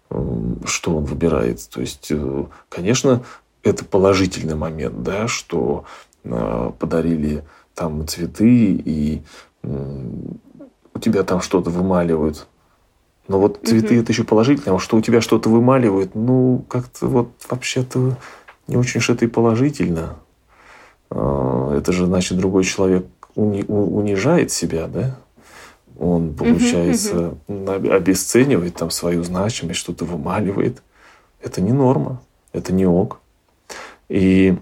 э, 0.09 0.55
что 0.65 0.97
он 0.97 1.05
выбирает. 1.05 1.67
То 1.69 1.81
есть, 1.81 2.07
э, 2.11 2.45
конечно, 2.69 3.23
это 3.63 3.85
положительный 3.85 4.55
момент, 4.55 5.03
да, 5.03 5.27
что 5.27 5.85
э, 6.23 6.71
подарили 6.77 7.43
там 7.73 8.07
цветы, 8.07 8.81
и 8.85 9.21
у 10.95 10.99
тебя 10.99 11.23
там 11.23 11.41
что-то 11.41 11.69
вымаливают. 11.69 12.47
Но 13.27 13.39
вот 13.39 13.59
цветы 13.63 13.95
угу. 13.95 14.01
это 14.01 14.11
еще 14.11 14.23
положительно, 14.23 14.75
а 14.75 14.79
что 14.79 14.97
у 14.97 15.01
тебя 15.01 15.19
что-то 15.21 15.49
вымаливают, 15.49 16.15
ну, 16.15 16.63
как-то 16.69 17.07
вот 17.07 17.29
вообще-то 17.49 18.17
не 18.67 18.77
очень 18.77 18.99
уж 18.99 19.09
это 19.09 19.25
и 19.25 19.27
положительно. 19.27 20.15
А, 21.09 21.75
это 21.75 21.91
же, 21.91 22.05
значит, 22.05 22.37
другой 22.37 22.63
человек 22.63 23.05
уни- 23.35 23.65
унижает 23.65 24.51
себя, 24.51 24.87
да? 24.87 25.17
Он, 25.99 26.33
получается, 26.33 27.37
угу, 27.47 27.71
обесценивает 27.71 28.75
там 28.75 28.89
свою 28.89 29.23
значимость, 29.23 29.79
что-то 29.79 30.05
вымаливает. 30.05 30.81
Это 31.41 31.61
не 31.61 31.73
норма, 31.73 32.21
это 32.53 32.73
не 32.73 32.85
ок. 32.85 33.19
И 34.07 34.57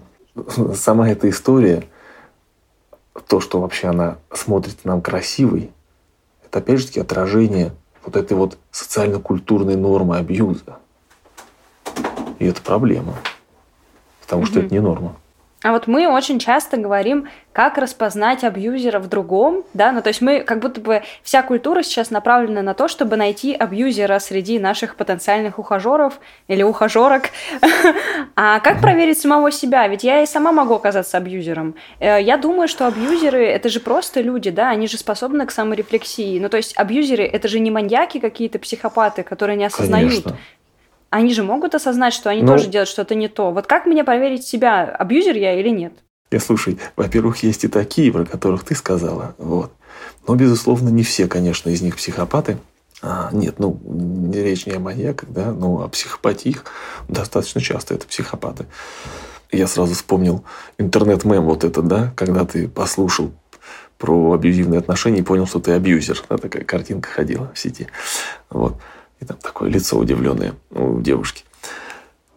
сама 0.74 1.08
эта 1.08 1.28
история, 1.28 1.84
то, 3.28 3.40
что 3.40 3.60
вообще 3.60 3.88
она 3.88 4.18
смотрит 4.32 4.84
нам 4.84 5.00
красивой, 5.00 5.70
это 6.54 6.60
опять 6.60 6.78
же 6.78 6.86
таки 6.86 7.00
отражение 7.00 7.72
вот 8.04 8.14
этой 8.14 8.36
вот 8.36 8.58
социально-культурной 8.70 9.74
нормы 9.74 10.18
абьюза. 10.18 10.78
И 12.38 12.46
это 12.46 12.62
проблема. 12.62 13.14
Потому 14.20 14.42
угу. 14.42 14.50
что 14.50 14.60
это 14.60 14.72
не 14.72 14.80
норма. 14.80 15.16
А 15.64 15.72
вот 15.72 15.86
мы 15.86 16.06
очень 16.06 16.38
часто 16.38 16.76
говорим, 16.76 17.26
как 17.54 17.78
распознать 17.78 18.44
абьюзера 18.44 18.98
в 18.98 19.08
другом, 19.08 19.64
да, 19.72 19.92
ну 19.92 20.02
то 20.02 20.08
есть 20.08 20.20
мы 20.20 20.40
как 20.40 20.60
будто 20.60 20.78
бы 20.78 21.02
вся 21.22 21.42
культура 21.42 21.82
сейчас 21.82 22.10
направлена 22.10 22.60
на 22.60 22.74
то, 22.74 22.86
чтобы 22.86 23.16
найти 23.16 23.54
абьюзера 23.54 24.18
среди 24.18 24.58
наших 24.58 24.94
потенциальных 24.96 25.58
ухажеров 25.58 26.20
или 26.48 26.62
ухажерок. 26.62 27.30
А 28.36 28.60
как 28.60 28.80
проверить 28.80 29.18
самого 29.18 29.50
себя? 29.50 29.86
Ведь 29.86 30.02
я 30.04 30.22
и 30.22 30.26
сама 30.26 30.52
могу 30.52 30.74
оказаться 30.74 31.16
абьюзером. 31.16 31.76
Э, 32.00 32.20
я 32.20 32.36
думаю, 32.36 32.68
что 32.68 32.86
абьюзеры 32.86 33.46
это 33.46 33.68
же 33.68 33.80
просто 33.80 34.20
люди, 34.20 34.50
да, 34.50 34.68
они 34.68 34.86
же 34.86 34.98
способны 34.98 35.46
к 35.46 35.50
саморефлексии. 35.50 36.38
Ну 36.40 36.48
то 36.48 36.58
есть 36.58 36.76
абьюзеры 36.76 37.24
это 37.24 37.48
же 37.48 37.60
не 37.60 37.70
маньяки 37.70 38.18
какие-то, 38.18 38.58
психопаты, 38.58 39.22
которые 39.22 39.56
не 39.56 39.64
осознают. 39.64 40.24
Конечно 40.24 40.38
они 41.10 41.32
же 41.32 41.42
могут 41.42 41.74
осознать, 41.74 42.12
что 42.12 42.30
они 42.30 42.42
ну, 42.42 42.48
тоже 42.48 42.68
делают 42.68 42.88
что-то 42.88 43.14
не 43.14 43.28
то. 43.28 43.50
Вот 43.50 43.66
как 43.66 43.86
мне 43.86 44.04
проверить 44.04 44.46
себя, 44.46 44.84
абьюзер 44.84 45.36
я 45.36 45.58
или 45.58 45.68
нет? 45.68 45.92
Я 46.30 46.40
слушай, 46.40 46.78
во-первых, 46.96 47.42
есть 47.42 47.64
и 47.64 47.68
такие, 47.68 48.10
про 48.10 48.24
которых 48.24 48.64
ты 48.64 48.74
сказала. 48.74 49.34
Вот. 49.38 49.72
Но, 50.26 50.34
безусловно, 50.34 50.88
не 50.88 51.02
все, 51.02 51.28
конечно, 51.28 51.70
из 51.70 51.82
них 51.82 51.96
психопаты. 51.96 52.58
А, 53.02 53.28
нет, 53.32 53.58
ну, 53.58 53.78
речь 54.32 54.66
не 54.66 54.72
о 54.72 54.80
маньяках, 54.80 55.30
да, 55.30 55.52
но 55.52 55.82
о 55.82 55.88
психопатиях. 55.88 56.64
Достаточно 57.08 57.60
часто 57.60 57.94
это 57.94 58.06
психопаты. 58.06 58.66
Я 59.52 59.66
сразу 59.66 59.94
вспомнил 59.94 60.44
интернет-мем 60.78 61.44
вот 61.44 61.64
этот, 61.64 61.86
да, 61.86 62.12
когда 62.16 62.44
ты 62.44 62.66
послушал 62.66 63.32
про 63.98 64.32
абьюзивные 64.32 64.80
отношения 64.80 65.20
и 65.20 65.22
понял, 65.22 65.46
что 65.46 65.60
ты 65.60 65.72
абьюзер. 65.72 66.24
Да, 66.28 66.38
такая 66.38 66.64
картинка 66.64 67.08
ходила 67.08 67.52
в 67.54 67.58
сети. 67.58 67.86
Вот. 68.50 68.76
И 69.20 69.24
там 69.24 69.36
такое 69.38 69.70
лицо 69.70 69.98
удивленное 69.98 70.54
у 70.70 71.00
девушки. 71.00 71.44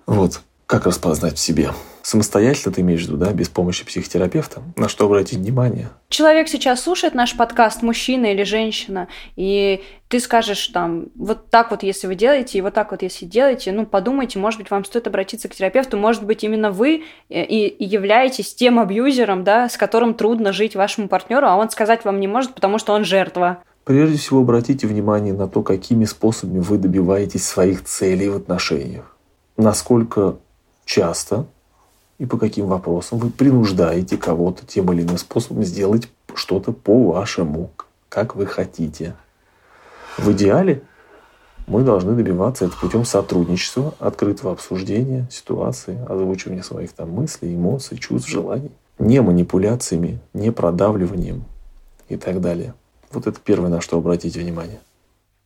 Вот. 0.06 0.42
Как 0.66 0.86
распознать 0.86 1.38
в 1.38 1.40
себе? 1.40 1.72
Самостоятельно 2.02 2.74
ты 2.74 2.82
имеешь 2.82 3.02
в 3.02 3.08
виду, 3.08 3.18
да, 3.18 3.32
без 3.32 3.50
помощи 3.50 3.86
психотерапевта? 3.86 4.62
На 4.78 4.88
что 4.88 5.06
обратить 5.06 5.40
внимание? 5.40 5.90
Человек 6.08 6.48
сейчас 6.48 6.82
слушает 6.82 7.14
наш 7.14 7.36
подкаст, 7.36 7.82
мужчина 7.82 8.28
или 8.28 8.44
женщина, 8.44 9.10
и 9.36 9.84
ты 10.08 10.22
скажешь 10.22 10.68
там, 10.68 11.08
вот 11.16 11.50
так 11.50 11.72
вот, 11.72 11.84
если 11.84 12.08
вы 12.08 12.16
делаете, 12.16 12.58
и 12.58 12.62
вот 12.62 12.74
так 12.74 12.92
вот, 12.92 13.02
если 13.02 13.26
делаете, 13.26 13.74
ну, 13.74 13.86
подумайте, 13.86 14.40
может 14.40 14.60
быть, 14.60 14.72
вам 14.72 14.86
стоит 14.86 15.08
обратиться 15.08 15.50
к 15.50 15.56
терапевту, 15.56 15.98
может 15.98 16.24
быть, 16.24 16.46
именно 16.46 16.72
вы 16.72 17.04
э, 17.30 17.44
и, 17.44 17.68
и 17.68 17.86
являетесь 17.86 18.56
тем 18.56 18.80
абьюзером, 18.80 19.44
да, 19.44 19.68
с 19.68 19.76
которым 19.76 20.14
трудно 20.14 20.54
жить 20.54 20.76
вашему 20.76 21.10
партнеру, 21.10 21.48
а 21.48 21.58
он 21.58 21.70
сказать 21.70 22.06
вам 22.06 22.22
не 22.22 22.28
может, 22.28 22.54
потому 22.54 22.78
что 22.78 22.94
он 22.94 23.04
жертва. 23.04 23.64
Прежде 23.88 24.18
всего 24.18 24.42
обратите 24.42 24.86
внимание 24.86 25.34
на 25.34 25.48
то, 25.48 25.64
какими 25.64 26.04
способами 26.04 26.60
вы 26.60 26.78
добиваетесь 26.78 27.48
своих 27.48 27.86
целей 27.86 28.28
в 28.28 28.36
отношениях. 28.36 29.16
Насколько 29.56 30.36
часто 30.84 31.46
и 32.18 32.26
по 32.26 32.38
каким 32.38 32.66
вопросам 32.66 33.18
вы 33.18 33.30
принуждаете 33.30 34.18
кого-то 34.18 34.66
тем 34.66 34.92
или 34.92 35.04
иным 35.04 35.18
способом 35.18 35.64
сделать 35.64 36.10
что-то 36.34 36.74
по-вашему, 36.74 37.72
как 38.10 38.36
вы 38.36 38.46
хотите. 38.46 39.16
В 40.18 40.34
идеале 40.34 40.84
мы 41.66 41.84
должны 41.84 42.14
добиваться 42.14 42.66
это 42.66 42.76
путем 42.76 43.06
сотрудничества, 43.06 43.94
открытого 44.00 44.52
обсуждения 44.52 45.30
ситуации, 45.32 45.98
озвучивания 46.10 46.62
своих 46.62 46.92
там 46.92 47.12
мыслей, 47.12 47.56
эмоций, 47.56 47.98
чувств, 47.98 48.28
желаний. 48.28 48.72
Не 49.00 49.22
манипуляциями, 49.22 50.20
не 50.34 50.52
продавливанием 50.52 51.46
и 52.10 52.18
так 52.18 52.42
далее. 52.42 52.74
Вот 53.12 53.28
это 53.28 53.40
первое, 53.40 53.70
на 53.70 53.82
что 53.82 53.98
обратить 53.98 54.36
внимание. 54.36 54.80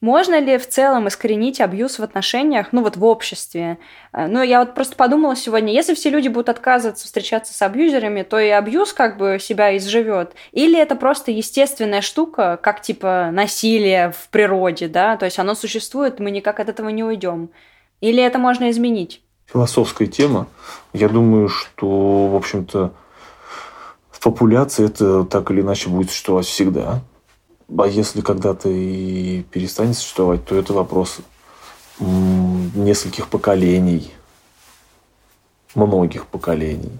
Можно 0.01 0.39
ли 0.39 0.57
в 0.57 0.67
целом 0.67 1.07
искоренить 1.07 1.61
абьюз 1.61 1.99
в 1.99 2.03
отношениях, 2.03 2.69
ну 2.71 2.81
вот 2.81 2.97
в 2.97 3.05
обществе? 3.05 3.77
Э, 4.13 4.25
ну, 4.25 4.41
я 4.41 4.61
вот 4.61 4.73
просто 4.73 4.95
подумала 4.95 5.35
сегодня, 5.35 5.71
если 5.71 5.93
все 5.93 6.09
люди 6.09 6.27
будут 6.27 6.49
отказываться 6.49 7.05
встречаться 7.05 7.53
с 7.53 7.61
абьюзерами, 7.61 8.23
то 8.23 8.39
и 8.39 8.49
абьюз 8.49 8.93
как 8.93 9.17
бы 9.17 9.37
себя 9.39 9.77
изживет. 9.77 10.33
Или 10.53 10.79
это 10.79 10.95
просто 10.95 11.29
естественная 11.29 12.01
штука, 12.01 12.59
как 12.63 12.81
типа 12.81 13.29
насилие 13.31 14.11
в 14.11 14.27
природе, 14.29 14.87
да? 14.87 15.17
То 15.17 15.25
есть 15.25 15.37
оно 15.37 15.53
существует, 15.53 16.19
мы 16.19 16.31
никак 16.31 16.59
от 16.59 16.69
этого 16.69 16.89
не 16.89 17.03
уйдем. 17.03 17.51
Или 17.99 18.23
это 18.23 18.39
можно 18.39 18.71
изменить? 18.71 19.21
Философская 19.45 20.07
тема. 20.07 20.47
Я 20.93 21.09
думаю, 21.09 21.47
что, 21.47 22.27
в 22.27 22.35
общем-то, 22.35 22.91
в 24.09 24.19
популяции 24.19 24.83
это 24.83 25.25
так 25.25 25.51
или 25.51 25.61
иначе 25.61 25.89
будет 25.89 26.09
существовать 26.09 26.47
всегда. 26.47 27.01
А 27.77 27.87
если 27.87 28.21
когда-то 28.21 28.69
и 28.69 29.43
перестанет 29.43 29.95
существовать, 29.95 30.45
то 30.45 30.55
это 30.55 30.73
вопрос 30.73 31.19
нескольких 31.99 33.29
поколений, 33.29 34.11
многих 35.75 36.27
поколений. 36.27 36.91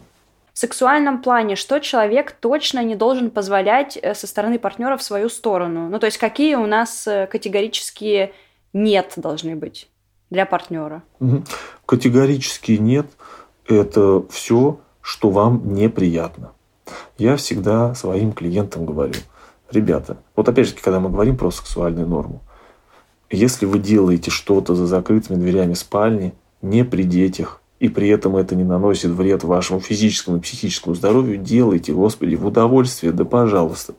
В 0.54 0.60
сексуальном 0.60 1.22
плане, 1.22 1.56
что 1.56 1.80
человек 1.80 2.32
точно 2.34 2.84
не 2.84 2.96
должен 2.96 3.32
позволять 3.32 3.98
э, 3.98 4.14
со 4.14 4.28
стороны 4.28 4.60
партнера 4.60 4.96
в 4.98 5.02
свою 5.02 5.30
сторону? 5.30 5.90
Ну, 5.90 5.98
то 5.98 6.06
есть, 6.06 6.18
какие 6.18 6.56
у 6.56 6.68
нас 6.68 7.08
э, 7.08 7.26
категорические 7.26 8.34
нет 8.72 9.14
должны 9.16 9.56
быть 9.56 9.90
для 10.30 10.46
партнера? 10.46 11.02
Категорически 11.86 12.74
нет. 12.74 13.08
Это 13.66 14.24
все, 14.30 14.80
что 15.02 15.30
вам 15.32 15.74
неприятно. 15.74 16.52
Я 17.18 17.38
всегда 17.38 17.96
своим 17.96 18.32
клиентам 18.34 18.86
говорю– 18.86 19.16
ребята, 19.74 20.18
вот 20.36 20.48
опять 20.50 20.68
же, 20.68 20.76
когда 20.76 21.00
мы 21.00 21.10
говорим 21.10 21.38
про 21.38 21.52
сексуальную 21.52 22.08
норму, 22.08 22.42
если 23.30 23.66
вы 23.66 23.80
делаете 23.80 24.30
что-то 24.30 24.76
за 24.76 24.86
закрытыми 24.86 25.38
дверями 25.38 25.74
спальни, 25.74 26.34
не 26.62 26.84
при 26.84 27.04
детях, 27.04 27.62
и 27.80 27.90
при 27.90 28.10
этом 28.10 28.36
это 28.36 28.56
не 28.56 28.64
наносит 28.64 29.12
вред 29.12 29.44
вашему 29.44 29.80
физическому 29.80 30.38
и 30.38 30.40
психическому 30.42 30.94
здоровью, 30.94 31.38
делайте, 31.38 31.94
Господи, 31.94 32.36
в 32.36 32.46
удовольствие, 32.46 33.12
да 33.12 33.26
пожалуйста. 33.26 33.96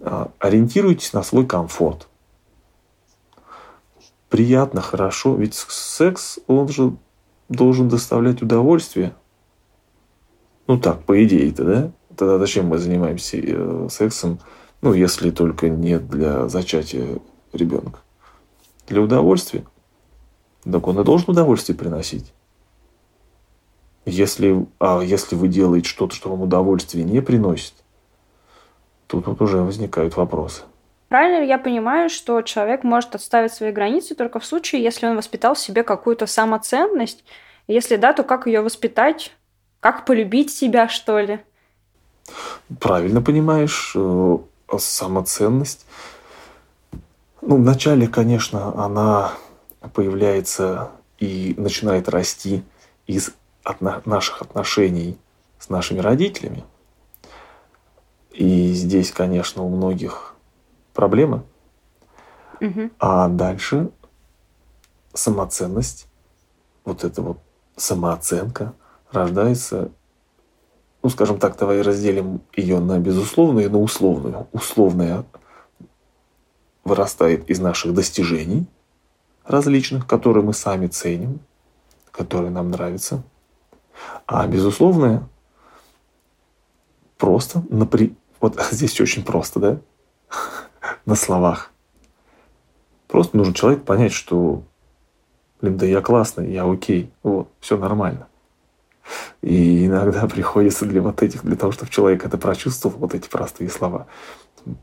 А, 0.00 0.30
ориентируйтесь 0.38 1.14
на 1.14 1.22
свой 1.22 1.46
комфорт. 1.46 2.08
Приятно, 4.28 4.82
хорошо, 4.82 5.34
ведь 5.36 5.54
секс, 5.54 6.38
он 6.46 6.68
же 6.68 6.94
должен 7.48 7.88
доставлять 7.88 8.42
удовольствие. 8.42 9.14
Ну 10.66 10.78
так, 10.78 11.04
по 11.04 11.24
идее-то, 11.24 11.64
да? 11.64 11.90
Тогда 12.16 12.38
зачем 12.38 12.66
мы 12.66 12.78
занимаемся 12.78 13.38
э, 13.40 13.88
сексом 13.90 14.40
ну, 14.84 14.92
если 14.92 15.30
только 15.30 15.70
не 15.70 15.98
для 15.98 16.46
зачатия 16.46 17.18
ребенка. 17.54 18.00
Для 18.86 19.00
удовольствия. 19.00 19.64
Так 20.70 20.86
он 20.86 21.00
и 21.00 21.04
должен 21.04 21.30
удовольствие 21.30 21.74
приносить. 21.74 22.34
Если, 24.04 24.66
а 24.78 25.00
если 25.00 25.36
вы 25.36 25.48
делаете 25.48 25.88
что-то, 25.88 26.14
что 26.14 26.28
вам 26.28 26.42
удовольствие 26.42 27.02
не 27.02 27.22
приносит, 27.22 27.72
то 29.06 29.22
тут 29.22 29.40
уже 29.40 29.62
возникают 29.62 30.18
вопросы. 30.18 30.64
Правильно 31.08 31.40
ли 31.40 31.48
я 31.48 31.56
понимаю, 31.56 32.10
что 32.10 32.42
человек 32.42 32.84
может 32.84 33.14
отставить 33.14 33.54
свои 33.54 33.72
границы 33.72 34.14
только 34.14 34.38
в 34.38 34.44
случае, 34.44 34.82
если 34.82 35.06
он 35.06 35.16
воспитал 35.16 35.54
в 35.54 35.60
себе 35.60 35.82
какую-то 35.82 36.26
самоценность? 36.26 37.24
Если 37.68 37.96
да, 37.96 38.12
то 38.12 38.22
как 38.22 38.46
ее 38.46 38.60
воспитать? 38.60 39.32
Как 39.80 40.04
полюбить 40.04 40.50
себя, 40.50 40.90
что 40.90 41.20
ли? 41.20 41.40
Правильно 42.78 43.22
понимаешь. 43.22 43.96
Самоценность. 44.76 45.86
Ну, 47.40 47.56
вначале, 47.56 48.08
конечно, 48.08 48.84
она 48.84 49.32
появляется 49.92 50.90
и 51.18 51.54
начинает 51.56 52.08
расти 52.08 52.64
из 53.06 53.30
отно- 53.64 54.02
наших 54.04 54.42
отношений 54.42 55.18
с 55.58 55.68
нашими 55.68 56.00
родителями. 56.00 56.64
И 58.30 58.72
здесь, 58.72 59.12
конечно, 59.12 59.62
у 59.62 59.68
многих 59.68 60.34
проблемы. 60.92 61.44
Угу. 62.60 62.90
А 62.98 63.28
дальше 63.28 63.90
самоценность, 65.12 66.08
вот 66.84 67.04
эта 67.04 67.22
вот 67.22 67.38
самооценка 67.76 68.74
рождается 69.10 69.90
ну, 71.04 71.10
скажем 71.10 71.38
так, 71.38 71.58
давай 71.58 71.82
разделим 71.82 72.40
ее 72.56 72.80
на 72.80 72.98
безусловную 72.98 73.66
и 73.66 73.68
на 73.68 73.78
условную. 73.78 74.48
Условная 74.52 75.26
вырастает 76.82 77.50
из 77.50 77.60
наших 77.60 77.92
достижений 77.92 78.66
различных, 79.44 80.06
которые 80.06 80.42
мы 80.42 80.54
сами 80.54 80.86
ценим, 80.86 81.40
которые 82.10 82.50
нам 82.50 82.70
нравятся. 82.70 83.22
А 84.24 84.46
безусловная 84.46 85.28
просто 87.18 87.62
напри... 87.68 88.16
Вот 88.40 88.58
здесь 88.70 88.98
очень 88.98 89.26
просто, 89.26 89.60
да? 89.60 89.80
на 91.04 91.16
словах. 91.16 91.70
Просто 93.08 93.36
нужен 93.36 93.52
человек 93.52 93.84
понять, 93.84 94.12
что, 94.12 94.62
блин, 95.60 95.76
да 95.76 95.84
я 95.84 96.00
классный, 96.00 96.50
я 96.50 96.64
окей, 96.64 97.12
вот, 97.22 97.50
все 97.60 97.76
нормально. 97.76 98.26
И 99.42 99.86
иногда 99.86 100.26
приходится 100.28 100.86
для 100.86 101.02
вот 101.02 101.22
этих, 101.22 101.44
для 101.44 101.56
того, 101.56 101.72
чтобы 101.72 101.90
человек 101.90 102.24
это 102.24 102.38
прочувствовал, 102.38 102.96
вот 102.98 103.14
эти 103.14 103.28
простые 103.28 103.70
слова, 103.70 104.06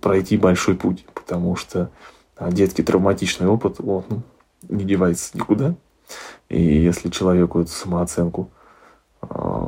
пройти 0.01 0.37
большой 0.37 0.75
путь, 0.75 1.05
потому 1.13 1.55
что 1.55 1.89
а, 2.35 2.51
детский 2.51 2.83
травматичный 2.83 3.47
опыт, 3.47 3.77
он 3.79 4.23
не 4.69 4.83
девается 4.83 5.37
никуда. 5.37 5.75
И 6.49 6.61
если 6.61 7.09
человеку 7.09 7.61
эту 7.61 7.71
самооценку 7.71 8.51
э, 9.21 9.67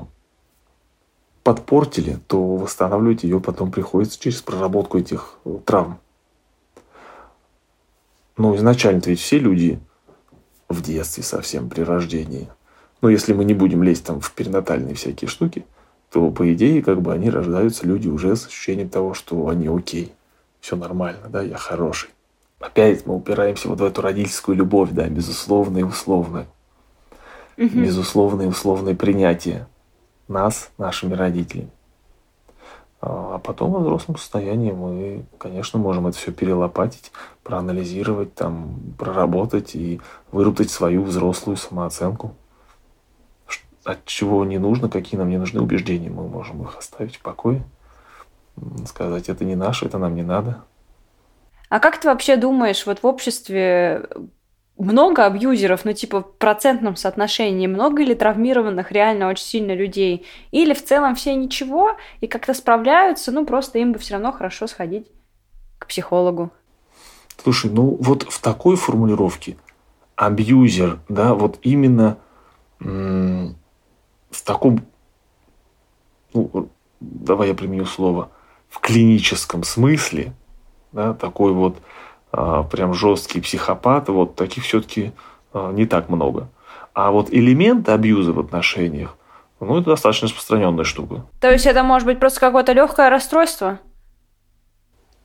подпортили, 1.44 2.20
то 2.28 2.56
восстанавливать 2.56 3.24
ее 3.24 3.40
потом 3.40 3.72
приходится 3.72 4.20
через 4.20 4.42
проработку 4.42 4.98
этих 4.98 5.36
э, 5.46 5.60
травм. 5.66 6.00
Но 8.38 8.56
изначально-то 8.56 9.10
ведь 9.10 9.20
все 9.20 9.40
люди 9.40 9.80
в 10.68 10.82
детстве 10.82 11.24
совсем 11.24 11.70
при 11.70 11.82
рождении. 11.82 12.50
Но 13.04 13.10
если 13.10 13.34
мы 13.34 13.44
не 13.44 13.54
будем 13.54 13.84
лезть 13.84 14.06
там 14.06 14.22
в 14.22 14.32
перинатальные 14.32 14.96
всякие 14.96 15.28
штуки, 15.28 15.66
то, 16.10 16.32
по 16.32 16.54
идее, 16.54 16.82
как 16.82 17.02
бы 17.02 17.12
они 17.12 17.30
рождаются, 17.30 17.86
люди 17.86 18.08
уже 18.08 18.34
с 18.34 18.48
ощущением 18.48 18.88
того, 18.88 19.14
что 19.14 19.50
они 19.50 19.68
окей, 19.68 20.14
все 20.62 20.78
нормально, 20.78 21.28
да, 21.28 21.42
я 21.42 21.58
хороший. 21.58 22.12
Опять 22.62 23.06
мы 23.06 23.16
упираемся 23.16 23.68
вот 23.68 23.82
в 23.82 23.84
эту 23.84 24.02
родительскую 24.02 24.56
любовь, 24.56 24.92
да, 24.92 25.10
безусловно 25.10 25.80
и 25.80 25.84
условно. 25.84 26.46
Угу. 27.58 27.68
Безусловное 27.68 28.46
и 28.46 28.50
условное 28.50 28.96
принятие 28.96 29.68
нас, 30.30 30.72
нашими 30.78 31.14
родителями. 31.14 31.72
А 33.02 33.38
потом 33.40 33.72
во 33.72 33.80
взрослом 33.80 34.16
состоянии 34.16 34.72
мы, 34.72 35.26
конечно, 35.38 35.78
можем 35.78 36.08
это 36.08 36.18
все 36.18 36.32
перелопатить, 36.32 37.12
проанализировать, 37.44 38.34
там, 38.34 38.80
проработать 38.98 39.76
и 39.76 40.00
выработать 40.32 40.72
свою 40.72 41.04
взрослую 41.04 41.58
самооценку. 41.58 42.34
От 43.84 44.06
чего 44.06 44.46
не 44.46 44.58
нужно, 44.58 44.90
какие 44.90 45.20
нам 45.20 45.30
не 45.30 45.38
нужны 45.38 45.62
убеждения, 45.62 46.10
мы 46.10 46.28
можем 46.28 46.64
их 46.64 46.78
оставить 46.78 47.18
в 47.18 47.22
покое, 47.22 47.64
сказать, 48.88 49.30
это 49.30 49.44
не 49.44 49.56
наше, 49.56 49.86
это 49.86 49.98
нам 49.98 50.16
не 50.16 50.24
надо. 50.24 50.64
А 51.70 51.80
как 51.80 52.00
ты 52.00 52.08
вообще 52.08 52.38
думаешь, 52.38 52.86
вот 52.86 53.04
в 53.04 53.06
обществе 53.06 54.08
много 54.78 55.26
абьюзеров, 55.26 55.86
ну 55.86 55.94
типа 55.94 56.22
в 56.22 56.38
процентном 56.38 56.96
соотношении, 56.96 57.68
много 57.68 58.04
ли 58.04 58.16
травмированных 58.16 58.92
реально 58.92 59.28
очень 59.28 59.46
сильно 59.46 59.74
людей? 59.74 60.26
Или 60.52 60.74
в 60.74 60.84
целом 60.84 61.16
все 61.16 61.36
ничего 61.36 61.98
и 62.22 62.28
как-то 62.28 62.54
справляются, 62.54 63.32
ну 63.32 63.46
просто 63.46 63.80
им 63.80 63.92
бы 63.92 64.00
все 64.00 64.14
равно 64.14 64.32
хорошо 64.32 64.68
сходить 64.68 65.08
к 65.80 65.88
психологу? 65.88 66.52
Слушай, 67.42 67.72
ну 67.72 67.98
вот 68.00 68.24
в 68.24 68.40
такой 68.42 68.76
формулировке 68.76 69.58
абьюзер, 70.16 71.00
да, 71.10 71.34
вот 71.34 71.60
именно 71.64 72.18
в 74.36 74.44
таком, 74.44 74.82
ну, 76.34 76.70
давай 77.00 77.50
я 77.50 77.54
применю 77.54 77.86
слово, 77.86 78.30
в 78.70 78.80
клиническом 78.80 79.64
смысле, 79.64 80.34
да, 80.92 81.14
такой 81.14 81.54
вот 81.54 81.78
а, 82.32 82.64
прям 82.64 82.94
жесткий 82.94 83.42
психопат, 83.42 84.10
вот 84.10 84.36
таких 84.36 84.64
все-таки 84.64 85.12
а, 85.54 85.72
не 85.72 85.86
так 85.86 86.10
много. 86.10 86.50
А 86.94 87.12
вот 87.12 87.32
элементы 87.32 87.92
абьюза 87.92 88.34
в 88.34 88.40
отношениях, 88.40 89.16
ну, 89.60 89.78
это 89.78 89.92
достаточно 89.92 90.28
распространенная 90.28 90.84
штука. 90.84 91.26
То 91.40 91.52
есть 91.52 91.66
это 91.66 91.84
может 91.84 92.06
быть 92.06 92.20
просто 92.20 92.40
какое-то 92.40 92.74
легкое 92.74 93.10
расстройство? 93.10 93.80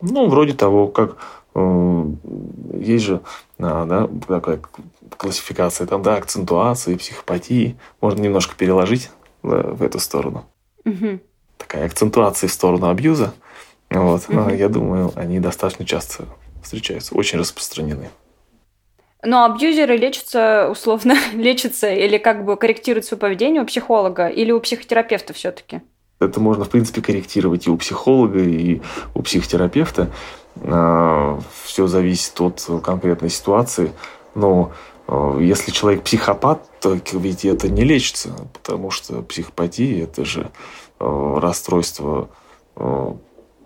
Ну, 0.01 0.29
вроде 0.29 0.53
того, 0.53 0.89
как 0.89 1.17
э, 1.55 2.05
есть 2.75 3.05
же 3.05 3.21
а, 3.59 3.85
да, 3.87 4.09
такая 4.29 4.61
классификация, 5.17 5.87
там, 5.87 6.03
да, 6.03 6.17
акцентуации, 6.17 6.97
психопатии. 6.97 7.79
Можно 8.01 8.23
немножко 8.23 8.55
переложить 8.57 9.11
да, 9.43 9.63
в 9.63 9.83
эту 9.83 9.99
сторону. 9.99 10.47
Угу. 10.85 11.21
Такая 11.57 11.87
акцентуация 11.87 12.49
в 12.49 12.53
сторону 12.53 12.89
абьюза. 12.89 13.35
Вот. 13.91 14.29
Угу. 14.29 14.51
Я 14.51 14.69
думаю, 14.69 15.13
они 15.17 15.41
достаточно 15.41 15.85
часто 15.85 16.25
встречаются, 16.63 17.15
очень 17.15 17.39
распространены. 17.39 18.11
Но 19.25 19.45
абьюзеры 19.45 19.97
лечатся, 19.97 20.69
условно, 20.71 21.17
лечатся 21.35 21.91
или 21.91 22.19
как 22.19 22.45
бы 22.45 22.57
корректируют 22.57 23.05
свое 23.05 23.21
поведение 23.21 23.63
у 23.63 23.67
психолога 23.67 24.29
или 24.29 24.53
у 24.53 24.61
психотерапевта 24.61 25.33
все-таки? 25.33 25.83
Это 26.21 26.41
можно, 26.41 26.65
в 26.65 26.71
принципе, 26.71 27.01
корректировать 27.01 27.67
и 27.67 27.71
у 27.71 27.77
психолога, 27.77 28.41
и 28.41 28.81
у 29.15 29.23
психотерапевта. 29.23 30.11
А, 30.65 31.39
Все 31.65 31.87
зависит 31.87 32.41
от 32.41 32.65
конкретной 32.83 33.31
ситуации. 33.31 33.93
Но 34.35 34.73
если 35.41 35.71
человек 35.71 36.03
психопат, 36.03 36.69
то 36.81 36.97
ведь 37.13 37.45
это 37.45 37.69
не 37.69 37.85
лечится, 37.85 38.31
потому 38.53 38.91
что 38.91 39.23
психопатия– 39.23 40.05
это 40.05 40.25
же 40.25 40.51
а, 40.99 41.41
расстройство 41.41 42.29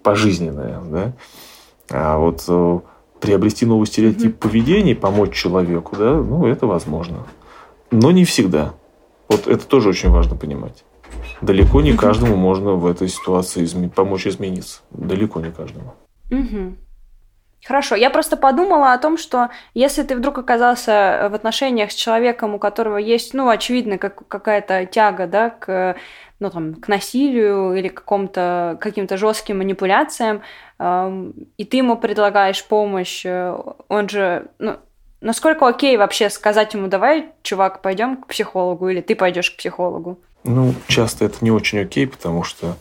пожизненное. 0.03 0.81
Да? 0.81 1.13
А 1.91 2.19
вот 2.19 2.49
приобрести 3.21 3.67
новый 3.67 3.87
стереотип 3.87 4.35
mm-hmm. 4.35 4.39
поведения, 4.39 4.95
помочь 4.97 5.35
человеку, 5.35 5.97
да, 5.97 6.15
ну, 6.15 6.47
это 6.47 6.67
возможно. 6.67 7.25
Но 7.91 8.11
не 8.11 8.25
всегда. 8.25 8.75
Вот 9.29 9.47
это 9.47 9.65
тоже 9.67 9.91
очень 9.91 10.11
важно 10.11 10.37
понимать. 10.37 10.85
Далеко 11.41 11.81
не 11.81 11.93
каждому 11.97 12.37
можно 12.37 12.73
в 12.73 12.87
этой 12.87 13.09
ситуации 13.09 13.63
изме- 13.63 13.91
помочь 13.91 14.27
измениться. 14.27 14.81
Далеко 14.91 15.41
не 15.41 15.53
каждому. 15.53 15.95
Mm-hmm. 16.31 16.75
Хорошо, 17.65 17.95
я 17.95 18.11
просто 18.11 18.37
подумала 18.37 18.93
о 18.93 18.99
том, 18.99 19.17
что 19.17 19.51
если 19.73 20.03
ты 20.03 20.17
вдруг 20.17 20.39
оказался 20.39 21.29
в 21.31 21.35
отношениях 21.35 21.93
с 21.93 21.95
человеком, 21.95 22.55
у 22.55 22.59
которого 22.59 22.97
есть, 22.97 23.35
ну, 23.35 23.49
очевидно, 23.49 23.99
как, 23.99 24.27
какая-то 24.27 24.85
тяга, 24.87 25.29
да, 25.29 25.51
к, 25.51 25.97
ну, 26.41 26.51
там, 26.51 26.75
к 26.75 26.89
насилию 26.89 27.75
или 27.75 27.87
к 27.87 27.95
какому-то, 27.95 28.77
каким-то 28.81 29.17
жестким 29.17 29.59
манипуляциям, 29.59 30.43
и 30.81 31.65
ты 31.65 31.77
ему 31.77 31.97
предлагаешь 31.97 32.65
помощь, 32.65 33.25
э, 33.25 33.57
он 33.89 34.09
же, 34.09 34.47
ну, 34.59 34.79
насколько 35.21 35.69
окей 35.69 35.97
вообще 35.97 36.31
сказать 36.31 36.75
ему, 36.75 36.89
давай, 36.89 37.29
чувак, 37.45 37.81
пойдем 37.81 38.17
к 38.17 38.27
психологу, 38.27 38.89
или 38.89 39.01
ты 39.01 39.15
пойдешь 39.15 39.53
к 39.53 39.59
психологу? 39.59 40.19
Ну, 40.43 40.75
часто 40.89 41.25
это 41.25 41.37
не 41.43 41.53
очень 41.53 41.79
окей, 41.79 42.09
потому 42.09 42.43
что 42.43 42.75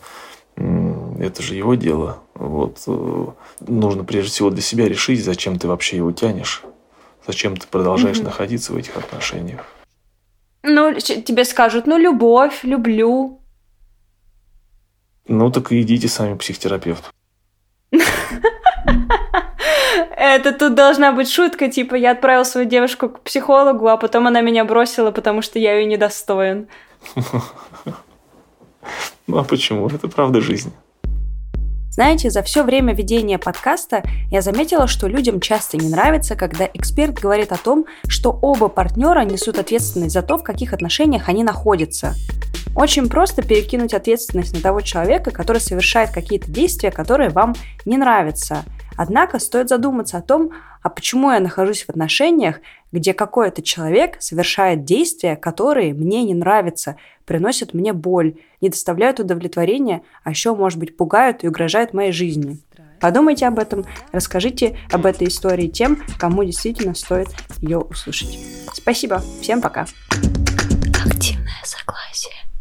это 0.56 1.42
же 1.42 1.54
его 1.54 1.76
дело. 1.76 2.18
Вот. 2.42 2.82
Э, 2.88 3.26
нужно 3.60 4.04
прежде 4.04 4.30
всего 4.30 4.50
для 4.50 4.62
себя 4.62 4.88
решить, 4.88 5.24
зачем 5.24 5.58
ты 5.58 5.68
вообще 5.68 5.98
его 5.98 6.10
тянешь. 6.10 6.62
Зачем 7.26 7.56
ты 7.56 7.68
продолжаешь 7.68 8.18
угу. 8.18 8.26
находиться 8.26 8.72
в 8.72 8.76
этих 8.76 8.96
отношениях. 8.96 9.64
Ну, 10.64 10.92
тебе 10.98 11.44
скажут, 11.44 11.86
ну, 11.86 11.96
любовь, 11.98 12.64
люблю. 12.64 13.40
Ну, 15.28 15.50
так 15.50 15.70
и 15.70 15.80
идите 15.80 16.08
сами 16.08 16.34
к 16.34 16.40
психотерапевту. 16.40 17.08
Это 20.16 20.52
тут 20.52 20.74
должна 20.74 21.12
быть 21.12 21.30
шутка, 21.30 21.68
типа 21.68 21.94
я 21.94 22.12
отправил 22.12 22.44
свою 22.44 22.68
девушку 22.68 23.08
к 23.08 23.20
психологу, 23.20 23.86
а 23.88 23.96
потом 23.96 24.26
она 24.26 24.40
меня 24.40 24.64
бросила, 24.64 25.10
потому 25.10 25.42
что 25.42 25.58
я 25.58 25.78
ее 25.78 25.86
недостоин. 25.86 26.68
Ну 29.28 29.38
а 29.38 29.44
почему? 29.44 29.86
Это 29.88 30.08
правда 30.08 30.40
жизнь. 30.40 30.72
Знаете, 31.92 32.30
за 32.30 32.42
все 32.42 32.62
время 32.62 32.94
ведения 32.94 33.36
подкаста 33.36 34.02
я 34.30 34.40
заметила, 34.40 34.86
что 34.86 35.08
людям 35.08 35.40
часто 35.40 35.76
не 35.76 35.90
нравится, 35.90 36.36
когда 36.36 36.66
эксперт 36.72 37.20
говорит 37.20 37.52
о 37.52 37.58
том, 37.58 37.84
что 38.08 38.30
оба 38.40 38.68
партнера 38.68 39.20
несут 39.26 39.58
ответственность 39.58 40.14
за 40.14 40.22
то, 40.22 40.38
в 40.38 40.42
каких 40.42 40.72
отношениях 40.72 41.28
они 41.28 41.44
находятся. 41.44 42.14
Очень 42.74 43.10
просто 43.10 43.42
перекинуть 43.42 43.92
ответственность 43.92 44.54
на 44.54 44.62
того 44.62 44.80
человека, 44.80 45.32
который 45.32 45.60
совершает 45.60 46.12
какие-то 46.12 46.50
действия, 46.50 46.90
которые 46.90 47.28
вам 47.28 47.54
не 47.84 47.98
нравятся. 47.98 48.64
Однако 48.96 49.38
стоит 49.38 49.68
задуматься 49.68 50.16
о 50.16 50.22
том, 50.22 50.52
а 50.82 50.88
почему 50.88 51.30
я 51.30 51.40
нахожусь 51.40 51.84
в 51.84 51.90
отношениях, 51.90 52.60
где 52.92 53.14
какой-то 53.14 53.62
человек 53.62 54.16
совершает 54.20 54.84
действия, 54.84 55.34
которые 55.34 55.94
мне 55.94 56.22
не 56.22 56.34
нравятся, 56.34 56.96
приносят 57.24 57.74
мне 57.74 57.92
боль, 57.92 58.36
не 58.60 58.68
доставляют 58.68 59.18
удовлетворения, 59.18 60.02
а 60.22 60.30
еще, 60.30 60.54
может 60.54 60.78
быть, 60.78 60.96
пугают 60.96 61.42
и 61.42 61.48
угрожают 61.48 61.94
моей 61.94 62.12
жизни. 62.12 62.58
Подумайте 63.00 63.46
об 63.46 63.58
этом, 63.58 63.84
расскажите 64.12 64.78
об 64.92 65.06
этой 65.06 65.26
истории 65.26 65.66
тем, 65.66 66.00
кому 66.18 66.44
действительно 66.44 66.94
стоит 66.94 67.28
ее 67.58 67.78
услышать. 67.78 68.38
Спасибо, 68.72 69.20
всем 69.40 69.60
пока. 69.60 69.86
Активная 71.04 71.60
согласие. 71.64 72.51